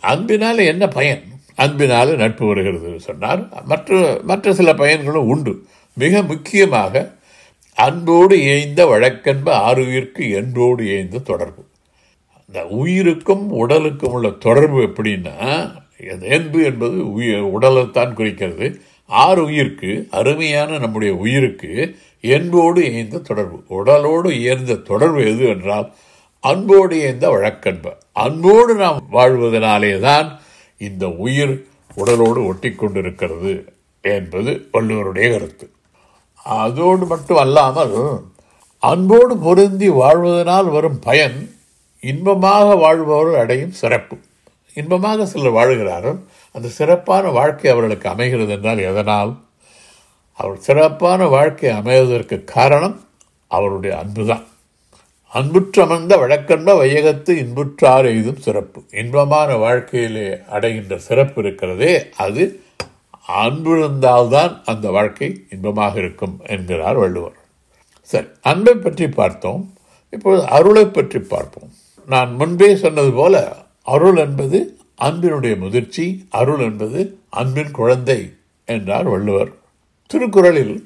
அன்பினால் 0.00 0.58
என்ன 0.58 0.88
பயன்? 0.88 1.31
அன்பினால் 1.54 2.16
நட்பு 2.16 2.46
வருகிறது 2.46 3.00
சொன்னார். 3.00 3.64
மற்ற 3.64 4.20
மற்ற 4.22 4.54
சில 4.54 4.74
பயன்களும் 4.74 5.28
உண்டு. 5.28 5.66
மிக 5.94 6.22
முக்கியமாக 6.22 7.12
அன்போடு 7.74 8.40
இயைந்த 8.40 8.86
வழக்கன்பு 8.86 9.52
ஆறுயிர்க்கு 9.52 10.34
என்போடு 10.34 10.84
இயைந்த 10.84 11.18
தொடர்பு. 11.18 11.64
அந்த 12.46 12.66
உயிருக்கும் 12.66 13.50
உடலுக்கும் 13.50 14.12
உள்ள 14.12 14.30
தொடர்பு 14.30 14.82
எப்படின்னா 14.82 15.70
என்பு 16.28 16.64
என்பது 16.64 17.12
உயிர் 17.12 17.44
உடலைத்தான் 17.44 18.12
குறிக்கிறது. 18.12 18.80
ஆறு 19.06 19.44
உயிருக்கு 19.44 20.08
அருமையான 20.10 20.78
நம்முடைய 20.78 21.14
உயிருக்கு 21.14 21.96
என்போடு 22.20 22.92
இயந்த 22.92 23.18
தொடர்பு. 23.18 23.62
உடலோடு 23.68 24.32
இயந்த 24.32 24.74
தொடர்பு 24.74 25.20
எது 25.20 25.46
என்றால் 25.46 25.94
அன்போடு 26.40 26.96
இயந்த 26.96 27.30
வழக்கன்பு. 27.30 27.92
அன்போடு 28.12 28.74
நாம் 28.74 29.08
வாழ்வதனாலே 29.12 29.98
தான் 29.98 30.41
இந்த 30.88 31.04
உயிர் 31.26 31.54
உடலோடு 32.00 32.40
ஒட்டி 32.50 32.70
கொண்டிருக்கிறது 32.72 33.52
என்பது 34.14 34.52
வள்ளுவருடைய 34.72 35.26
கருத்து. 35.32 35.66
அதோடு 36.62 37.04
மட்டும் 37.12 37.40
அல்லாமல் 37.44 37.96
அன்போடு 38.82 39.34
பொருந்தி 39.46 39.88
வாழ்வதனால் 40.02 40.68
வரும் 40.76 40.98
பயன் 40.98 41.38
இன்பமாக 42.10 42.68
வாழ்பவர் 42.84 43.40
அடையும் 43.42 43.74
சிறப்பு. 43.80 44.16
இன்பமாக 44.76 45.26
சிலர் 45.32 45.56
வாழ்கிறார்கள் 45.58 46.18
அந்த 46.54 46.68
சிறப்பான 46.78 47.24
வாழ்க்கை 47.38 47.68
அவர்களுக்கு 47.72 48.06
அமைகிறது 48.14 48.52
என்றால் 48.56 48.86
எதனால்? 48.90 49.32
அவர் 50.38 50.58
சிறப்பான 50.66 51.26
வாழ்க்கை 51.34 51.70
அமைவதற்கு 51.80 52.36
காரணம் 52.54 52.96
அவருடைய 53.56 53.92
அன்புதான். 54.02 54.46
அன்புற்றமர்ந்த 55.38 56.14
வழக்கண்ட 56.22 56.70
வையகத்து 56.80 57.32
இன்புற்றார் 57.42 58.06
எய்தும் 58.10 58.40
சிறப்பு. 58.46 58.80
இன்பமான 59.02 59.56
வாழ்க்கையிலே 59.62 60.26
அடைகின்ற 60.56 60.98
சிறப்பு 60.98 61.38
இருக்கிறதே 61.42 61.92
அது 62.16 62.42
அன்பு 63.44 63.72
இருந்தால்தான் 63.78 64.52
அந்த 64.64 64.90
வாழ்க்கை 64.90 65.28
இன்பமாக 65.50 65.98
இருக்கும் 65.98 66.34
என்கிறார் 66.46 66.96
வள்ளுவர். 66.96 67.38
சரி 68.10 68.28
அன்பை 68.42 68.74
பற்றி 68.74 69.08
பார்த்தோம். 69.20 69.62
இப்பொழுது 70.10 70.44
அருளை 70.58 70.84
பற்றி 70.86 71.20
பார்ப்போம். 71.34 71.72
நான் 72.08 72.30
முன்பே 72.34 72.70
சொன்னது 72.76 73.12
போல 73.12 73.34
அருள் 73.94 74.16
என்பது 74.26 74.58
அன்பினுடைய 75.06 75.54
முதிர்ச்சி 75.64 76.06
அருள் 76.30 76.62
என்பது 76.68 77.00
அன்பின் 77.30 77.74
குழந்தை 77.80 78.20
என்றார் 78.64 79.08
வள்ளுவர். 79.14 79.52
திருக்குறளில் 80.06 80.76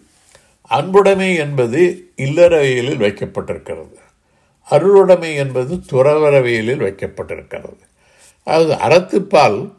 அன்புடைமை 0.70 1.30
என்பது 1.36 1.80
இல்லறவியலில் 2.16 3.02
வைக்கப்பட்டிருக்கிறது. 3.04 3.96
அருளுடைமை 4.68 5.34
என்பது 5.34 5.74
துறவரவியலில் 5.74 6.84
வைக்கப்பட்டிருக்கிறது. 6.86 7.84
அதாவது 8.44 8.74
அறத்துப்பால் 8.74 9.72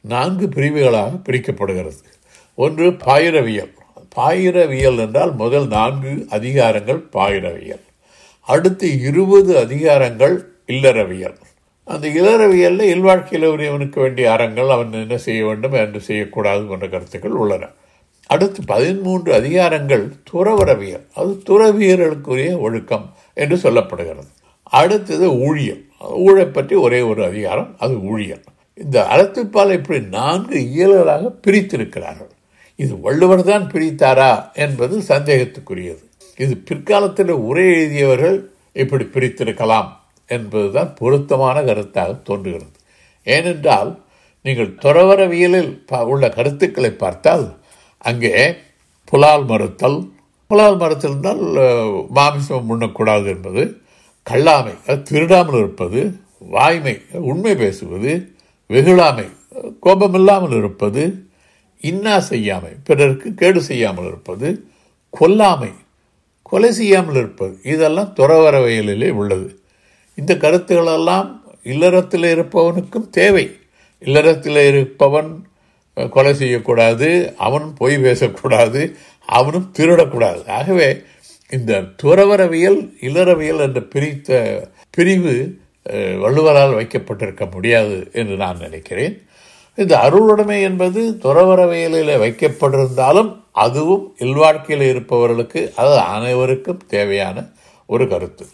நான்கு 0.00 0.48
பிரிவுகளாக 0.48 1.16
பிரிக்கப்படுகிறது. 1.28 2.02
ஒன்று 2.54 2.90
பாயிரவியல். 2.90 3.72
பாயிரவியல் 4.16 4.98
என்றால் 4.98 5.34
முதல் 5.34 5.66
நான்கு 5.66 6.26
அதிகாரங்கள் 6.30 7.02
பாயிரவியல். 7.12 7.84
அடுத்து 8.40 9.00
இருபது 9.00 9.52
அதிகாரங்கள் 9.56 10.44
இல்லறவியல். 10.66 11.36
அந்த 11.84 12.08
இல்லறவியலில் 12.08 12.80
இல்வாழ்க்கையில் 12.80 13.48
உரியவனுக்கு 13.48 14.00
வேண்டிய 14.00 14.32
அறங்கள் 14.32 14.68
அவன் 14.68 14.92
என்ன 14.92 15.16
செய்ய 15.16 15.44
வேண்டும் 15.44 15.72
என்று 15.72 16.00
செய்யக்கூடாது 16.00 16.64
போன்ற 16.64 16.88
கருத்துக்கள் 16.88 17.30
உள்ளன. 17.30 17.68
அடுத்து 18.26 18.60
பதிமூன்று 18.66 19.30
அதிகாரங்கள் 19.32 20.04
துறவரவியல். 20.30 21.04
அது 21.14 21.42
துறவியர்களுக்குரிய 21.48 22.58
ஒழுக்கம் 22.58 23.14
என்று 23.34 23.56
சொல்லப்படுகிறது. 23.56 24.30
அடுத்தது 24.64 25.26
ஊழியல் 25.46 25.82
ஊழை 26.00 26.46
பற்றி 26.46 26.74
ஒரே 26.74 27.00
ஒரு 27.00 27.24
அதிகாரம் 27.24 27.74
அது 27.78 27.94
ஊழியல் 28.02 28.44
இந்த 28.74 29.06
அறத்துப்பால் 29.10 29.72
இப்படி 29.72 30.00
நான்கு 30.00 30.58
இயல்களாக 30.60 31.28
பிரித்திருக்கிறார்கள். 31.46 32.32
இது 32.76 33.00
வள்ளுவர் 33.00 33.44
தான் 33.44 33.70
பிரித்தாரா 33.72 34.52
என்பது 34.54 34.98
சந்தேகத்துக்குரியது. 34.98 36.02
இது 36.36 36.54
பிற்காலத்தில் 36.56 37.30
உரை 37.30 37.66
எழுதியவர்கள் 37.74 38.38
இப்படி 38.72 39.04
பிரித்திருக்கலாம் 39.04 39.90
என்பதுதான் 40.26 40.94
பொருத்தமான 40.94 41.60
கருத்தாக 41.60 42.22
தோன்றுகிறது. 42.22 42.72
ஏனென்றால் 43.24 44.02
நீங்கள் 44.42 44.76
துறவரவியலில் 44.82 45.70
உள்ள 46.04 46.28
கருத்துக்களை 46.28 46.90
பார்த்தால் 46.90 47.44
அங்கே 48.04 48.32
புலால் 49.04 49.44
மறுத்தல் 49.44 49.98
புலால் 50.50 50.78
மறுத்திருந்தால் 50.80 51.42
மாமிசம் 52.08 52.70
உண்ணக்கூடாது 52.74 53.26
என்பது 53.34 53.62
கல்லாமை 54.26 54.74
திருடாமல் 55.08 55.58
இருப்பது 55.58 56.00
வாய்மை 56.54 56.94
உண்மை 57.30 57.54
பேசுவது 57.54 58.12
வெகுளாமை 58.70 59.26
கோபமில்லாமல் 59.80 60.54
இருப்பது 60.60 61.02
இன்னா 61.82 62.14
செய்யாமை 62.30 62.72
பிறருக்கு 62.84 63.28
கேடு 63.34 63.60
செய்யாமல் 63.62 64.08
இருப்பது 64.10 64.48
கொல்லாமை 65.14 65.72
கொலை 66.50 66.70
செய்யாமல் 66.72 67.18
இருப்பது 67.20 67.54
இதெல்லாம் 67.72 68.10
துறவரவியலிலே 68.16 69.08
உள்ளது. 69.20 69.48
இந்த 70.18 70.32
கருத்துக்களெல்லாம் 70.34 71.28
இல்லறத்தில் 71.72 72.26
இருப்பவனுக்கும் 72.34 73.06
தேவை. 73.10 73.46
இல்லறத்தில் 74.02 74.60
இருப்பவன் 74.70 75.30
கொலை 76.14 76.32
செய்யக்கூடாது 76.34 77.08
அவனும் 77.46 77.74
பொய் 77.80 77.96
பேசக்கூடாது 78.06 78.80
அவனும் 79.38 79.68
திருடக்கூடாது. 79.78 80.40
ஆகவே 80.58 80.88
இந்த 81.50 81.82
துறவரவியல் 82.02 82.80
இளறவியல் 83.08 83.62
என்ற 83.66 83.80
பிரித்த 83.92 84.40
பிரிவு 84.96 85.34
வள்ளுவரால் 86.24 86.76
வைக்கப்பட்டிருக்க 86.78 87.44
முடியாது 87.54 87.96
என்று 88.20 88.34
நான் 88.42 88.62
நினைக்கிறேன். 88.66 89.16
இந்த 89.78 89.94
அருளுடைமை 90.06 90.58
என்பது 90.68 91.00
துறவரவியலில் 91.24 92.20
வைக்கப்பட்டிருந்தாலும் 92.24 93.30
அதுவும் 93.64 94.04
இல்வாழ்க்கையில் 94.24 94.84
இருப்பவர்களுக்கு 94.90 95.60
அது 95.82 95.96
அனைவருக்கும் 96.14 96.80
தேவையான 96.94 97.46
ஒரு 97.86 98.04
கருத்து. 98.12 98.44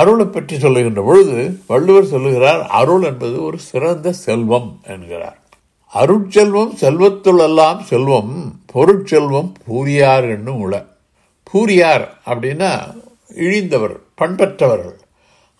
அருளை 0.00 0.26
பற்றி 0.26 0.54
சொல்லுகின்ற 0.58 1.02
பொழுது 1.08 1.36
வள்ளுவர் 1.72 2.12
சொல்லுகிறார் 2.12 2.62
அருள் 2.80 3.04
என்பது 3.10 3.36
ஒரு 3.48 3.58
சிறந்த 3.70 4.12
செல்வம் 4.24 4.70
என்கிறார். 4.94 5.38
அருட்செல்வம் 5.92 6.72
செல்வத்துள்ளெல்லாம் 6.80 7.78
செல்வம் 7.90 8.32
பொருட்செல்வம் 8.72 9.50
பூரியார் 9.66 10.26
என்னும் 10.34 10.60
உள. 10.60 10.74
பூரியார் 11.50 12.04
அப்படின்னா 12.30 12.70
இழிந்தவர் 13.44 13.94
பண்பற்றவர்கள். 14.20 14.98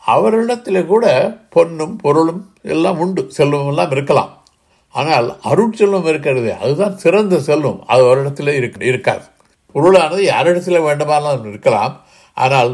அவரிடத்தில் 0.05 0.81
கூட 0.87 1.07
பொன்னும் 1.55 1.97
பொருளும் 1.97 2.43
எல்லாம் 2.75 2.99
உண்டு 2.99 3.23
செல்வம் 3.39 3.71
எல்லாம் 3.73 3.91
இருக்கலாம். 3.91 4.33
ஆனால் 4.95 5.29
அருட்செல்வம் 5.51 6.09
இருக்கிறது 6.13 6.51
அதுதான் 6.63 6.97
சிறந்த 6.97 7.41
செல்வம் 7.49 7.81
அது 7.87 8.03
அவரிடத்தில் 8.07 8.53
இருக்காது. 8.91 9.27
பொருளானது 9.75 10.23
யாரிடத்தில் 10.33 10.87
வேண்டுமானாலும் 10.87 11.49
இருக்கலாம் 11.53 11.95
ஆனால் 12.37 12.73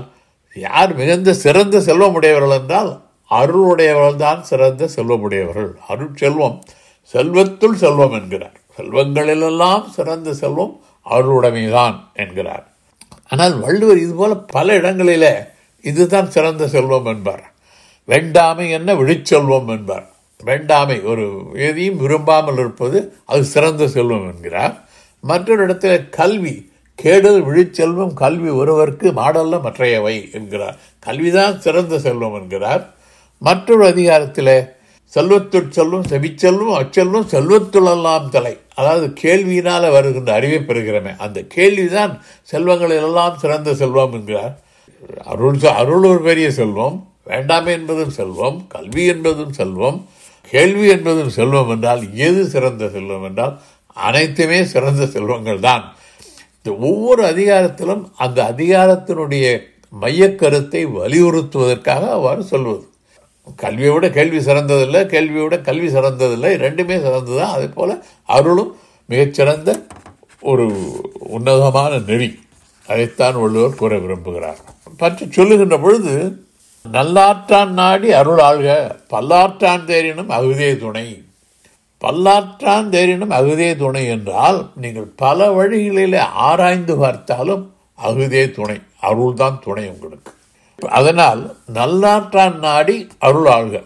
யார் 0.57 0.93
மிகுந்த 0.95 1.31
சிறந்த 1.45 1.77
செல்வம் 1.81 2.17
உடையவர்கள் 2.19 2.59
என்றால் 2.61 2.91
அருளுடையவர்கள் 3.31 4.23
தான் 4.27 4.41
சிறந்த 4.43 4.89
செல்வமுடையவர்கள். 4.97 5.71
அருட்செல்வம் 5.89 6.57
செல்வத்துள் 7.13 7.75
செல்வம் 7.75 8.13
என்கிறார். 8.13 8.61
செல்வங்களிலெல்லாம் 8.77 9.91
சிறந்த 9.91 10.35
செல்வம் 10.35 10.81
அருளுடைமைதான் 11.11 11.95
என்கிறார். 12.15 12.67
ஆனால் 13.29 13.61
வள்ளுவர் 13.61 13.99
இதுபோல 13.99 14.35
பல 14.35 14.79
இடங்களில 14.79 15.47
இதுதான் 15.83 16.31
சிறந்த 16.31 16.69
செல்வம் 16.69 17.07
என்பார். 17.07 17.53
வேண்டாமை 18.05 18.71
என்ன 18.71 18.95
விழிச்செல்வம் 18.95 19.67
என்பார். 19.67 20.13
வேண்டாமை 20.45 21.01
ஒரு 21.01 21.45
எதையும் 21.55 21.97
விரும்பாமல் 21.97 22.59
இருப்பது 22.59 23.17
அது 23.25 23.45
சிறந்த 23.45 23.89
செல்வம் 23.89 24.35
என்கிறார். 24.35 24.83
மற்றொரு 25.21 25.67
இடத்துல 25.67 26.09
கல்வி 26.09 26.73
கேடல் 27.03 27.43
விழிச்செல்வம் 27.43 28.15
கல்வி 28.15 28.49
ஒருவருக்கு 28.49 29.13
மாடல்ல 29.13 29.63
மற்றையவை 29.63 30.31
என்கிறார். 30.33 30.77
கல்விதான் 30.99 31.61
சிறந்த 31.61 31.99
செல்வம் 31.99 32.35
என்கிறார். 32.35 32.95
மற்றொரு 33.39 33.87
அதிகாரத்தில் 33.87 34.74
செல்வத்துள் 35.15 35.69
செல்வம் 35.69 36.07
செவிச்செல்வம் 36.11 36.77
அச்செல்வம் 36.79 37.29
செல்வத்துள்ளெல்லாம் 37.31 38.29
தலை. 38.29 38.57
அதாவது 38.75 39.07
கேள்வியினால் 39.23 39.91
வருகின்ற 39.91 40.33
அறிவை 40.33 40.59
பெறுகிறமே. 40.59 41.17
அந்த 41.17 41.41
கேள்விதான் 41.43 42.21
செல்வங்களிலெல்லாம் 42.53 43.37
சிறந்த 43.37 43.75
செல்வம் 43.75 44.13
என்கிறார். 44.13 44.55
அருள் 45.25 45.59
அருள் 45.61 46.05
ஒரு 46.05 46.21
பெரிய 46.21 46.51
செல்வம். 46.51 47.07
வேண்டாமை 47.25 47.73
என்பதும் 47.73 48.11
செல்வம். 48.11 48.67
கல்வி 48.67 49.07
என்பதும் 49.07 49.53
செல்வம். 49.53 50.09
கேள்வி 50.51 50.89
என்பதும் 50.89 51.29
செல்வம் 51.29 51.71
என்றால் 51.71 52.03
எது 52.15 52.47
சிறந்த 52.47 52.89
செல்வம் 52.89 53.25
என்றால் 53.25 53.61
அனைத்துமே 53.97 54.65
சிறந்த 54.65 55.07
செல்வங்கள் 55.07 55.61
தான். 55.61 55.85
இந்த 56.57 56.77
ஒவ்வொரு 56.79 57.23
அதிகாரத்திலும் 57.25 58.03
அந்த 58.17 58.53
அதிகாரத்தினுடைய 58.53 59.47
மையக்கருத்தை 60.01 60.83
வலியுறுத்துவதற்காக 60.99 62.11
அவ்வாறு 62.11 62.43
சொல்வது. 62.43 62.89
கல்வியோட 63.63 64.11
கேள்வி 64.11 64.39
சிறந்ததில்லை 64.39 65.01
கேள்வியோட 65.15 65.55
கல்வி 65.61 65.89
சிறந்ததில்லை 65.95 66.51
ரெண்டுமே 66.65 66.97
சிறந்ததுதான். 67.07 67.55
அதே 67.57 67.67
போல் 67.75 68.03
அருளும் 68.37 68.73
மிகச்சிறந்த 69.07 69.71
ஒரு 70.41 70.65
உன்னதமான 71.37 71.99
நெறி. 72.09 72.31
அதைத்தான் 72.87 73.37
வள்ளுவர் 73.41 73.79
கூற 73.81 73.99
விரும்புகிறார். 73.99 74.59
பற்றி 74.97 75.25
சொல்லுகின்ற 75.31 75.79
பொழுது 75.79 76.15
நல்லாற்றான் 76.93 77.71
நாடி 77.81 78.13
அருள் 78.13 78.43
ஆள்க 78.49 78.71
பல்லாற்றான் 79.13 79.87
தேரினும் 79.91 80.33
அகுதே 80.39 80.71
துணை. 80.79 81.07
பல்லாற்றான் 82.01 82.89
தேரினும் 82.95 83.35
அகுதே 83.39 83.77
துணை 83.77 84.03
என்றால் 84.07 84.59
நீங்கள் 84.75 85.09
பல 85.17 85.49
வழிகளிலே 85.59 86.23
ஆராய்ந்து 86.49 86.97
பார்த்தாலும் 86.97 87.65
அகுதே 88.03 88.43
துணை 88.51 88.79
அருள்தான் 89.03 89.59
துணை 89.65 89.85
உங்களுக்கு. 89.89 90.34
அதனால் 90.89 91.57
நல்லாற்றான் 91.75 92.59
நாடி 92.59 93.09
அருள் 93.19 93.85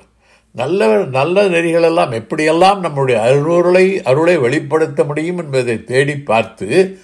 நல்ல 0.52 0.96
நல்ல 0.96 1.42
நெறிகளெல்லாம் 1.42 2.12
எப்படியெல்லாம் 2.12 2.78
நம்முடைய 2.78 3.20
அருளை 3.20 4.02
அருளை 4.02 4.36
வெளிப்படுத்த 4.36 5.04
முடியும் 5.04 5.38
என்பதை 5.38 5.84
தேடி 5.84 6.16
பார்த்து 6.16 7.00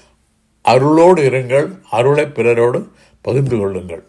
அருளோடு 0.63 1.23
இருங்கள் 1.29 1.79
அருளை 1.91 2.25
பிறரோடு 2.25 2.89
பகிர்ந்து 3.21 3.59
கொள்ளுங்கள். 3.59 4.05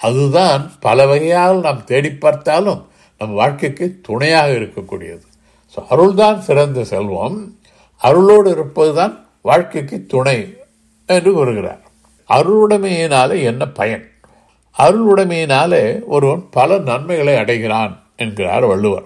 அதுதான் 0.00 0.72
பல 0.80 1.06
வகையால் 1.06 1.60
நாம் 1.60 1.84
தேடி 1.84 2.10
பார்த்தாலும் 2.10 2.88
நம் 3.18 3.32
வாழ்க்கைக்கு 3.32 3.98
துணையாக 4.02 4.50
இருக்கக்கூடியது. 4.50 5.22
ஸோ 5.76 5.84
அருள்தான் 5.90 6.38
சிறந்த 6.38 6.84
செல்வம். 6.84 7.56
அருளோடு 8.02 8.50
இருப்பது 8.50 8.94
தான் 8.94 9.26
வாழ்க்கைக்கு 9.40 10.06
துணை 10.06 10.56
என்று 11.06 11.32
கூறுகிறார். 11.32 11.82
அருளுடைமையினாலே 12.28 13.42
என்ன 13.42 13.66
பயன்? 13.66 14.13
அருளுடைமையினாலே 14.78 16.04
ஒருவன் 16.04 16.46
பல 16.50 16.78
நன்மைகளை 16.78 17.36
அடைகிறான் 17.36 18.02
என்கிறார் 18.16 18.64
வள்ளுவர். 18.64 19.02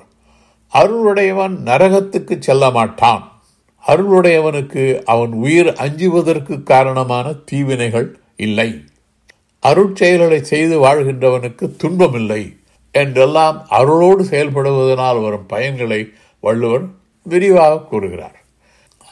அருளுடையவன் 0.73 1.59
நரகத்துக்கு 1.65 2.39
செல்ல 2.39 2.71
மாட்டான். 2.71 3.33
அருளுடையவனுக்கு 3.87 5.03
அவன் 5.05 5.33
உயிர் 5.33 5.73
அஞ்சுவதற்கு 5.73 6.63
காரணமான 6.63 7.33
தீவினைகள் 7.33 8.19
இல்லை. 8.37 8.85
அருட்செயல்களை 9.63 10.41
செய்து 10.41 10.85
வாழ்கின்றவனுக்கு 10.85 11.77
துன்பமில்லை 11.77 12.57
என்றெல்லாம் 12.93 13.67
அருளோடு 13.71 14.25
செயல்படுவதனால் 14.25 15.23
வரும் 15.23 15.47
பயன்களை 15.47 16.13
வள்ளுவர் 16.41 16.83
விரிவாக 17.23 17.79
கூறுகிறார். 17.79 18.38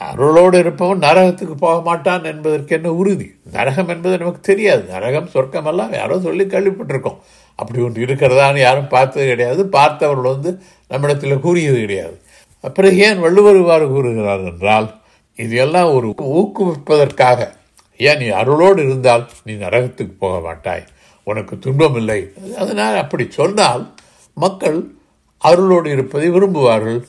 அருளோடு 0.01 0.57
இருப்பவன் 0.59 0.99
நரகத்துக்கு 0.99 1.55
போக 1.59 1.81
மாட்டான் 1.81 2.23
என்பதற்கு 2.23 2.75
என்ன 2.75 2.91
உறுதி? 2.91 3.27
நரகம் 3.51 3.87
என்பது 3.87 4.17
நமக்கு 4.17 4.39
தெரியாது. 4.39 4.83
நரகம் 4.89 5.27
சொர்க்கம் 5.27 5.65
எல்லாம் 5.65 5.93
யாரோ 5.93 6.19
சொல்லி 6.19 6.43
கேள்விப்பட்டிருக்கோம். 6.43 7.17
அப்படி 7.55 7.81
ஒன்று 7.81 8.05
இருக்கிறதான்னு 8.05 8.57
யாரும் 8.57 8.87
பார்த்தது 8.87 9.25
கிடையாது. 9.27 9.65
பார்த்தவர்கள் 9.67 10.33
வந்து 10.33 10.61
நம்மிடத்தில் 10.87 11.39
கூறியது 11.39 11.79
கிடையாது. 11.79 12.21
அப்புறம் 12.61 12.91
ஏன் 12.91 13.19
வள்ளுவர் 13.19 13.55
இவ்வாறு 13.55 13.87
கூறுகிறார் 13.87 14.43
என்றால் 14.43 14.87
இது 15.35 15.55
எல்லாம் 15.57 15.93
ஒரு 15.93 16.07
ஊக்குவிப்பதற்காக 16.17 17.49
ஏன் 17.97 18.17
நீ 18.17 18.27
அருளோடு 18.29 18.77
இருந்தால் 18.77 19.27
நீ 19.43 19.53
நரகத்துக்கு 19.53 20.15
போக 20.19 20.39
மாட்டாய்? 20.39 20.85
உனக்கு 21.23 21.59
துன்பம் 21.59 21.95
இல்லை. 21.95 22.33
அதனால் 22.57 22.95
அப்படி 22.95 23.25
சொன்னால் 23.29 23.93
மக்கள் 24.33 24.95
அருளோடு 25.43 25.85
இருப்பதை 25.85 26.31
விரும்புவார்கள். 26.31 26.99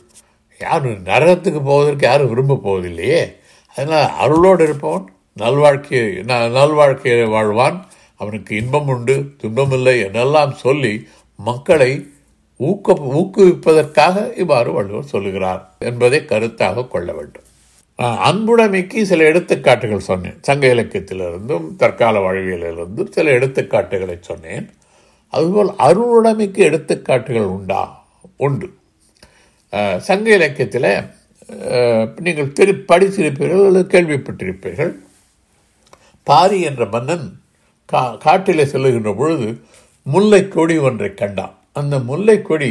யாரும் 0.60 1.04
நரகத்துக்கு 1.04 1.64
போவதற்கு 1.64 2.06
யாரும் 2.06 2.28
விரும்ப 2.28 2.60
போவதில்லையே. 2.64 3.34
அதனால் 3.76 4.10
அருளோடு 4.20 4.62
இருப்பவன் 4.62 5.12
நல்வாழ்க்கையை 5.38 6.24
நல்வாழ்க்கையை 6.24 7.30
வாழ்வான். 7.30 7.86
அவனுக்கு 8.16 8.56
இன்பம் 8.56 8.88
உண்டு 8.88 9.24
துன்பம் 9.36 9.70
இல்லை 9.70 10.00
என்றெல்லாம் 10.00 10.52
சொல்லி 10.52 11.06
மக்களை 11.36 12.06
ஊக்க 12.56 12.92
ஊக்குவிப்பதற்காக 12.92 14.38
இவ்வாறு 14.38 14.72
வள்ளுவர் 14.72 15.04
சொல்லுகிறார் 15.04 15.74
என்பதை 15.78 16.20
கருத்தாக 16.20 16.88
கொள்ள 16.88 17.12
வேண்டும். 17.12 17.42
நான் 17.96 18.18
அன்புடைமைக்கு 18.18 19.02
சில 19.02 19.24
எடுத்துக்காட்டுகள் 19.24 19.98
சொன்னேன். 19.98 20.38
சங்க 20.40 20.66
இலக்கியத்திலிருந்தும் 20.66 21.76
தற்கால 21.76 22.18
வாழ்வியலிருந்தும் 22.18 23.10
சில 23.10 23.30
எடுத்துக்காட்டுகளை 23.38 24.16
சொன்னேன். 24.20 24.70
அதுபோல் 25.28 25.70
அருளுடைமைக்கு 25.78 26.56
எடுத்துக்காட்டுகள் 26.56 27.46
உண்டா? 27.46 28.06
உண்டு. 28.36 28.77
சங்க 30.08 30.28
இலக்கியத்தில் 30.38 30.90
நீங்கள் 32.26 32.54
திரு 32.58 32.72
படித்திருப்பீர்கள் 32.90 33.66
அல்லது 33.68 33.86
கேள்விப்பட்டிருப்பீர்கள். 33.94 34.92
பாரி 36.26 36.58
என்ற 36.70 36.84
மன்னன் 36.94 37.26
கா 37.92 38.00
காட்டிலே 38.24 38.64
செல்லுகின்ற 38.72 39.12
பொழுது 39.20 39.48
முல்லை 40.14 40.40
கொடி 40.56 40.76
ஒன்றை 40.88 41.10
கண்டான். 41.20 41.54
அந்த 41.80 41.94
முல்லை 42.08 42.36
கொடி 42.48 42.70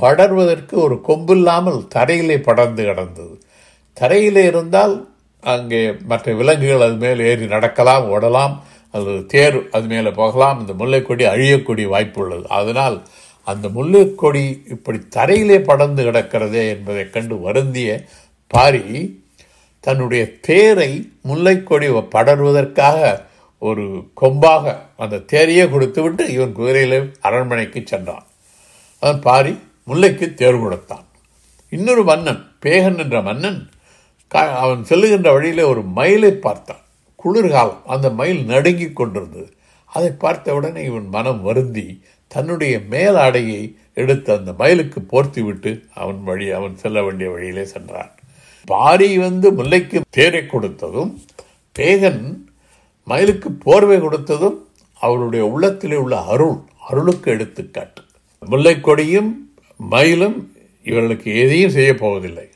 படர்வதற்கு 0.00 0.74
ஒரு 0.84 0.96
கொம்பில்லாமல் 1.08 1.80
தரையிலே 1.94 2.36
படர்ந்து 2.48 2.82
கிடந்தது. 2.88 3.34
தரையிலே 3.96 4.44
இருந்தால் 4.52 4.94
அங்கே 5.54 5.80
மற்ற 6.10 6.34
விலங்குகள் 6.40 6.84
அது 6.86 6.96
மேலே 7.04 7.22
ஏறி 7.30 7.46
நடக்கலாம் 7.54 8.04
ஓடலாம் 8.14 8.54
அல்லது 8.94 9.20
தேர் 9.32 9.58
அது 9.76 9.86
மேலே 9.92 10.10
போகலாம். 10.20 10.60
இந்த 10.62 10.72
முல்லைக்கொடி 10.80 11.24
அழியக்கூடிய 11.34 11.86
வாய்ப்பு 11.94 12.20
உள்ளது. 12.22 12.46
அதனால் 12.60 12.96
அந்த 13.44 13.68
முல்லைக்கொடி 13.68 14.62
இப்படி 14.68 14.98
தரையிலே 15.16 15.58
படர்ந்து 15.58 16.04
கிடக்கிறதே 16.04 16.68
என்பதைக் 16.68 17.12
கண்டு 17.12 17.40
வருந்திய 17.40 18.04
பாரி 18.46 19.24
தன்னுடைய 19.80 20.40
தேரை 20.40 21.10
முல்லைக்கொடி 21.24 21.86
படர்வதற்காக 21.88 23.22
ஒரு 23.58 24.10
கொம்பாக 24.20 24.76
அந்த 24.96 25.16
தேரையே 25.16 25.70
கொடுத்துவிட்டு 25.70 26.32
இவன் 26.32 26.56
குதிரையிலே 26.56 27.14
அரண்மனைக்கு 27.20 27.82
சென்றான். 27.84 28.26
அவன் 29.00 29.20
பாரி 29.20 29.58
முல்லைக்கு 29.86 30.34
தேர் 30.34 30.58
கொடுத்தான். 30.58 31.04
இன்னொரு 31.68 32.04
மன்னன் 32.04 32.46
பேகன் 32.62 32.98
என்ற 32.98 33.22
மன்னன் 33.22 33.70
கா- 34.34 34.54
அவன் 34.54 34.84
செல்லுகின்ற 34.88 35.32
வழியிலே 35.32 35.62
ஒரு 35.62 35.82
மயிலை 35.82 36.32
பார்த்தான். 36.32 36.80
குளிர்காலம் 37.16 37.86
அந்த 37.86 38.10
மயில் 38.10 38.44
நடுங்கிக் 38.44 38.96
கொண்டிருந்தது. 38.96 39.52
அதை 39.84 40.10
பார்த்த 40.10 40.54
உடனே 40.54 40.84
இவன் 40.84 41.08
மனம் 41.08 41.42
வருந்தி 41.42 42.02
தன்னுடைய 42.34 42.80
மேலாடையை 42.90 43.74
எடுத்து 43.94 44.36
அந்த 44.36 44.52
மயிலுக்கு 44.52 45.00
போர்த்தி 45.00 45.40
விட்டு 45.40 45.70
அவன் 45.94 46.22
வழி 46.22 46.50
அவன் 46.50 46.76
செல்ல 46.76 47.02
வேண்டிய 47.02 47.30
வழியிலே 47.30 47.64
சென்றான். 47.64 48.12
பாரி 48.64 49.18
வந்து 49.18 49.52
முல்லைக்கு 49.52 50.00
தேரை 50.10 50.40
கொடுத்ததும் 50.40 51.12
பேகன் 51.78 52.50
மயிலுக்கு 53.04 53.50
போர்வை 53.52 53.98
கொடுத்ததும் 53.98 54.58
அவருடைய 55.00 55.46
உள்ளத்திலே 55.46 55.96
உள்ள 55.96 56.16
அருள் 56.20 56.56
அருளுக்கு 56.88 57.30
எடுத்துக்காட்டு. 57.30 58.02
முல்லை 58.40 58.80
கொடியும் 58.80 59.30
மயிலும் 59.76 60.38
இவர்களுக்கு 60.82 61.38
எதையும் 61.38 61.70
செய்ய 61.70 61.94
போவதில்லை. 61.94 62.48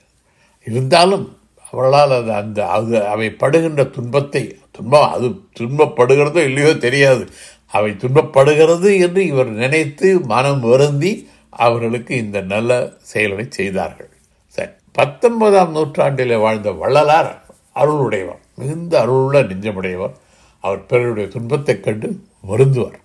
இருந்தாலும் 0.64 1.35
அவர்களால் 1.76 2.10
அது 2.10 2.32
அந்த 2.32 2.66
அது 2.66 3.06
அவை 3.06 3.30
படுகின்ற 3.30 3.84
துன்பத்தை 3.84 4.58
துன்பம் 4.70 5.12
அது 5.12 5.28
துன்பப்படுகிறதோ 5.60 6.36
இல்லையோ 6.36 6.74
தெரியாது. 6.74 7.28
அவை 7.66 7.90
துன்பப்படுகிறது 7.90 9.00
என்று 9.00 9.26
இவர் 9.26 9.46
நினைத்து 9.46 10.20
மனம் 10.20 10.60
வருந்தி 10.60 11.28
அவர்களுக்கு 11.50 12.16
இந்த 12.16 12.40
நல்ல 12.40 12.92
செயல்களை 13.02 13.46
செய்தார்கள். 13.48 14.08
சரி 14.46 14.70
பத்தொன்பதாம் 14.92 15.72
நூற்றாண்டில் 15.72 16.36
வாழ்ந்த 16.36 16.72
வள்ளலார் 16.72 17.42
அருளுடையவர் 17.72 18.40
மிகுந்த 18.56 19.06
அருளுள்ள 19.06 19.42
நெஞ்சமுடையவர். 19.42 20.12
அவர் 20.60 20.86
பிறருடைய 20.86 21.28
துன்பத்தைக் 21.28 21.82
கண்டு 21.82 22.20
வருந்துவார். 22.48 23.00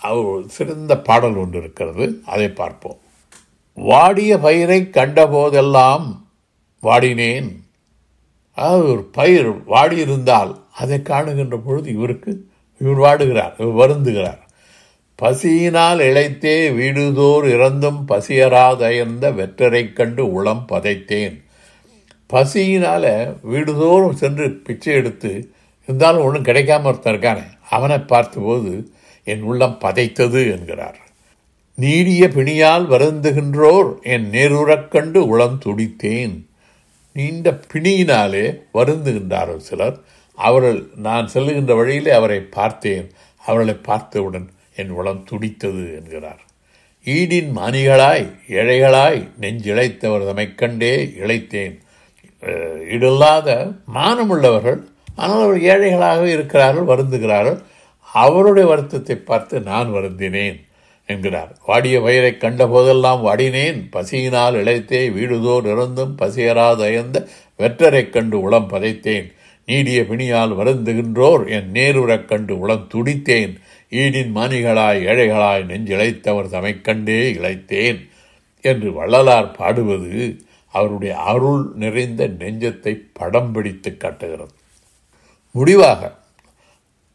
அவர் 0.00 0.46
சிறந்த 0.46 0.98
பாடல் 0.98 1.34
ஒன்று 1.34 1.58
இருக்கிறது 1.58 2.20
அதை 2.26 2.48
பார்ப்போம். 2.48 2.96
வாடிய 3.74 4.38
பயிரை 4.38 4.88
கண்டபோதெல்லாம் 4.92 6.20
வாடினேன் 6.82 7.68
அதாவது 8.60 8.90
ஒரு 8.90 9.02
பயிர் 9.02 9.48
வாடியிருந்தால் 9.48 10.54
அதை 10.74 10.98
காணுகின்ற 10.98 11.56
பொழுது 11.56 11.90
இவருக்கு 11.90 12.46
இவர் 12.78 12.98
வாடுகிறார் 12.98 13.60
இவர் 13.60 13.90
வருந்துகிறார். 13.90 14.38
பசியினால் 15.14 15.98
இழைத்தே 15.98 16.70
வீடுதோர் 16.70 17.46
இறந்தும் 17.48 18.04
பசியராதயர்ந்த 18.08 19.34
வெற்றரைக் 19.34 19.92
கண்டு 19.92 20.32
உளம் 20.32 20.66
பதைத்தேன். 20.72 21.42
பசியினால் 22.26 23.36
வீடுதோறும் 23.50 24.14
சென்று 24.14 24.50
பிச்சை 24.50 24.94
எடுத்து 24.94 25.50
இருந்தாலும் 25.82 26.22
ஒன்றும் 26.22 26.42
கிடைக்காம 26.42 26.82
ஒருத்தன் 26.82 27.14
இருக்கானே 27.14 27.44
அவனை 27.70 27.98
பார்த்தபோது 27.98 28.90
என் 29.24 29.42
உள்ளம் 29.42 29.78
பதைத்தது 29.80 30.50
என்கிறார். 30.50 30.98
நீடிய 31.74 32.28
பிணியால் 32.28 32.86
வருந்துகின்றோர் 32.86 34.02
என் 34.02 34.30
நேருறக் 34.30 34.88
கண்டு 34.88 35.26
உளம் 35.26 35.60
துடித்தேன். 35.64 36.49
நீண்ட 37.18 37.46
பிணியினாலே 37.72 38.44
வருந்துகின்றார்கள் 38.74 39.66
சிலர். 39.68 39.96
அவர்கள் 40.38 40.78
நான் 41.06 41.30
செல்லுகின்ற 41.34 41.72
வழியிலே 41.80 42.12
அவரை 42.18 42.40
பார்த்தேன். 42.58 43.08
அவர்களை 43.46 43.74
பார்த்தவுடன் 43.90 44.46
என் 44.80 44.94
உளம் 44.98 45.26
துடித்தது 45.28 45.82
என்கிறார். 45.98 46.42
ஈடின் 47.04 47.50
மானிகளாய் 47.58 48.26
ஏழைகளாய் 48.60 49.20
நெஞ்சிழைத்தவர் 49.40 50.28
தமை 50.30 50.46
கண்டே 50.54 50.92
இழைத்தேன். 51.22 51.76
ஈடில்லாத 52.94 53.48
மானமுள்ளவர்கள் 53.94 54.80
ஆனால் 55.16 55.42
அவர் 55.44 55.60
ஏழைகளாக 55.72 56.22
இருக்கிறார்கள் 56.36 56.90
வருந்துகிறார்கள். 56.92 57.58
அவருடைய 58.12 58.66
வருத்தத்தை 58.68 59.16
பார்த்து 59.30 59.56
நான் 59.70 59.88
வருந்தினேன். 59.92 60.58
என்கிறார். 61.10 61.56
வாடிய 61.66 62.00
வயிறை 62.00 62.36
கண்ட 62.36 62.66
போதெல்லாம் 62.66 63.26
வாடினேன். 63.26 63.90
பசியினால் 63.90 64.54
இழைத்தே 64.54 65.08
வீடுதோர் 65.10 65.66
இறந்தும் 65.66 66.16
பசியராது 66.16 67.04
வெற்றரைக் 67.58 68.12
கண்டு 68.12 68.40
உளம் 68.40 68.68
பதைத்தேன். 68.68 69.32
நீடிய 69.66 70.02
பிணியால் 70.02 70.54
வருந்துகின்றோர் 70.54 71.50
என் 71.50 71.72
நேருறக் 71.72 72.24
கண்டு 72.24 72.58
உளம் 72.58 72.88
துடித்தேன். 72.94 73.56
ஈடின் 73.90 74.36
மானிகளாய் 74.36 75.04
ஏழைகளாய் 75.04 75.64
நெஞ்சிழைத்தவர் 75.64 76.48
தமைக் 76.48 76.84
கண்டே 76.84 77.32
இழைத்தேன் 77.32 78.08
என்று 78.60 78.92
வள்ளலார் 78.92 79.50
பாடுவது 79.50 80.40
அவருடைய 80.72 81.16
அருள் 81.16 81.70
நிறைந்த 81.74 82.28
நெஞ்சத்தை 82.28 82.98
படம் 83.12 83.52
பிடித்து 83.52 83.96
காட்டுகிறது. 83.96 84.50
முடிவாக 85.50 86.14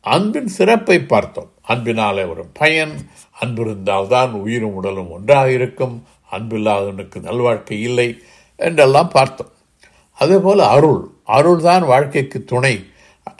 அன்பின் 0.01 0.47
சிறப்பை 0.47 0.99
பார்த்தோம். 0.99 1.49
அன்பினாலே 1.67 2.23
ஒரு 2.25 2.45
பயன். 2.54 3.10
அன்பு 3.39 3.62
இருந்தால்தான் 3.63 4.32
உயிரும் 4.32 4.73
உடலும் 4.73 5.12
ஒன்றாக 5.12 5.51
இருக்கும். 5.51 6.04
அன்பில்லாதவனுக்கு 6.32 7.21
நல்வாழ்க்கை 7.21 7.80
இல்லை 7.82 8.21
என்றெல்லாம் 8.56 9.10
பார்த்தோம். 9.10 9.51
அதேபோல் 10.13 10.60
அருள். 10.60 11.10
அருள் 11.23 11.62
தான் 11.62 11.86
வாழ்க்கைக்கு 11.86 12.43
துணை. 12.43 12.86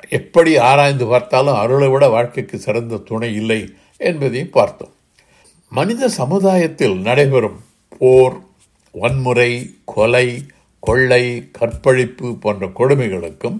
எப்படி 0.10 0.58
ஆராய்ந்து 0.58 1.06
பார்த்தாலும் 1.06 1.56
அருளை 1.56 1.88
விட 1.88 2.10
வாழ்க்கைக்கு 2.10 2.58
சிறந்த 2.58 2.98
துணை 2.98 3.36
இல்லை 3.36 3.74
என்பதையும் 3.98 4.50
பார்த்தோம். 4.50 4.94
மனித 5.70 6.10
சமுதாயத்தில் 6.10 6.98
நடைபெறும் 6.98 7.60
போர் 8.00 8.36
வன்முறை 8.92 9.76
கொலை 9.86 10.46
கொள்ளை 10.80 11.52
கற்பழிப்பு 11.52 12.38
போன்ற 12.38 12.68
கொடுமைகளுக்கும் 12.68 13.60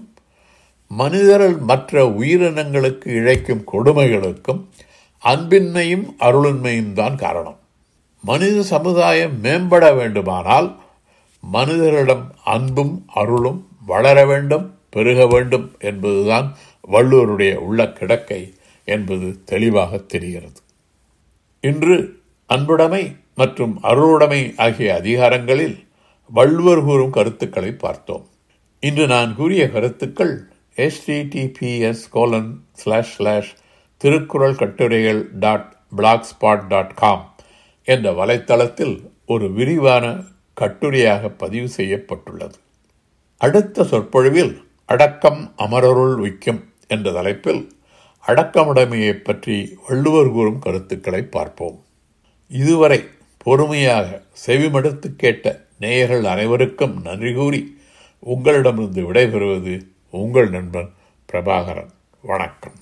மனிதர்கள் 0.88 1.56
மற்ற 1.56 2.04
உயிரினங்களுக்கு 2.04 3.06
இழைக்கும் 3.06 3.64
கொடுமைகளுக்கும் 3.72 4.64
அன்பின்மையும் 5.24 6.06
அருளின்மையும் 6.18 6.92
தான் 6.92 7.16
காரணம். 7.16 7.58
மனித 8.22 8.62
சமுதாயம் 8.62 9.42
மேம்பட 9.42 9.96
வேண்டுமானால் 9.96 10.76
மனிதர்களிடம் 11.40 12.34
அன்பும் 12.44 13.04
அருளும் 13.14 13.68
வளர 13.86 14.26
வேண்டும் 14.26 14.78
பெருக 14.90 15.26
வேண்டும் 15.26 15.74
என்பதுதான் 15.78 16.56
வள்ளுவருடைய 16.90 17.54
உள்ள 17.54 17.92
கிடக்கை 17.92 18.54
என்பது 18.84 19.44
தெளிவாக 19.44 19.96
தெரிகிறது. 19.96 20.60
இன்று 21.60 22.20
அன்புடைமை 22.46 23.16
மற்றும் 23.34 23.78
அருளுடைமை 23.82 24.54
ஆகிய 24.56 24.94
அதிகாரங்களில் 24.94 25.86
வள்ளுவர் 26.30 26.82
கூறும் 26.82 27.10
கருத்துக்களை 27.10 27.72
பார்த்தோம். 27.72 28.26
இன்று 28.80 29.06
நான் 29.06 29.34
கூறிய 29.34 29.70
கருத்துக்கள் 29.70 30.50
https 30.76 32.08
colon 32.10 32.64
slash 32.72 33.14
slash 33.14 33.56
Thirukkural 33.96 34.54
கட்டுரைகள் 34.54 35.28
dot 35.32 35.76
blog 35.96 36.26
spot 36.26 36.66
dot 36.66 36.94
com 36.94 37.34
என்ற 37.84 38.12
வலைத்தளத்தில் 38.12 39.10
ஒரு 39.26 39.52
விரிவான 39.52 40.20
கட்டுரையாக 40.60 41.28
பதிவு 41.28 41.68
செய்யப்பட்டுள்ளது. 41.68 42.56
அடுத்த 43.38 43.84
சொற்பொழிவில் 43.84 44.68
அடக்கம் 44.86 45.52
அமரருள் 45.58 46.14
விக்கும் 46.14 46.64
என்ற 46.88 47.12
தலைப்பில் 47.12 47.72
அடக்கமுடைமையைப் 48.26 49.24
பற்றி 49.24 49.78
வள்ளுவர் 49.88 50.30
கூறும் 50.30 50.58
கருத்துக்களை 50.58 51.22
பார்ப்போம். 51.22 51.84
இதுவரை 52.48 53.04
பொறுமையாக 53.38 54.22
செவிமடுத்து 54.46 55.14
கேட்ட 55.16 55.64
நேயர்கள் 55.78 56.24
அனைவருக்கும் 56.24 57.02
நன்றி 57.02 57.34
கூறி 57.34 57.78
உங்களிடமிருந்து 58.18 59.12
விடைபெறுவது 59.12 59.94
உங்கள் 60.16 60.50
நண்பன் 60.50 60.94
பிரபாகரன். 61.32 61.90
வணக்கம். 62.22 62.72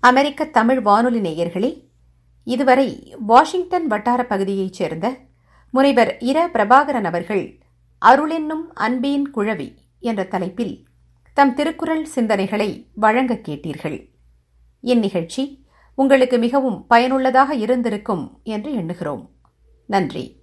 அமெரிக்க 0.00 0.44
தமிழ் 0.44 0.80
வானொலி 0.80 1.20
நேயர்களே 1.20 1.89
இதுவரை 2.44 3.16
வாஷிங்டன் 3.18 3.86
வட்டார 3.86 4.26
பகுதியைச் 4.26 4.72
சேர்ந்த 4.72 5.16
முனைவர் 5.70 6.16
இர. 6.20 6.48
பிரபாகரன் 6.52 7.04
அவர்கள் 7.04 7.58
அருளென்னும் 8.06 8.72
அன்பின் 8.74 9.30
குழவி 9.34 9.74
என்ற 10.00 10.24
தலைப்பில் 10.24 10.84
தம் 11.34 11.54
திருக்குறள் 11.54 12.06
சிந்தனைகளை 12.14 12.86
வழங்க 12.94 13.34
கேட்டீர்கள். 13.34 14.08
இந்நிகழ்ச்சி 14.80 15.64
உங்களுக்கு 15.94 16.38
மிகவும் 16.38 16.86
பயனுள்ளதாக 16.86 17.54
இருந்திருக்கும் 17.54 18.40
என்று 18.42 18.72
எண்ணுகிறோம். 18.72 19.28
நன்றி. 19.86 20.39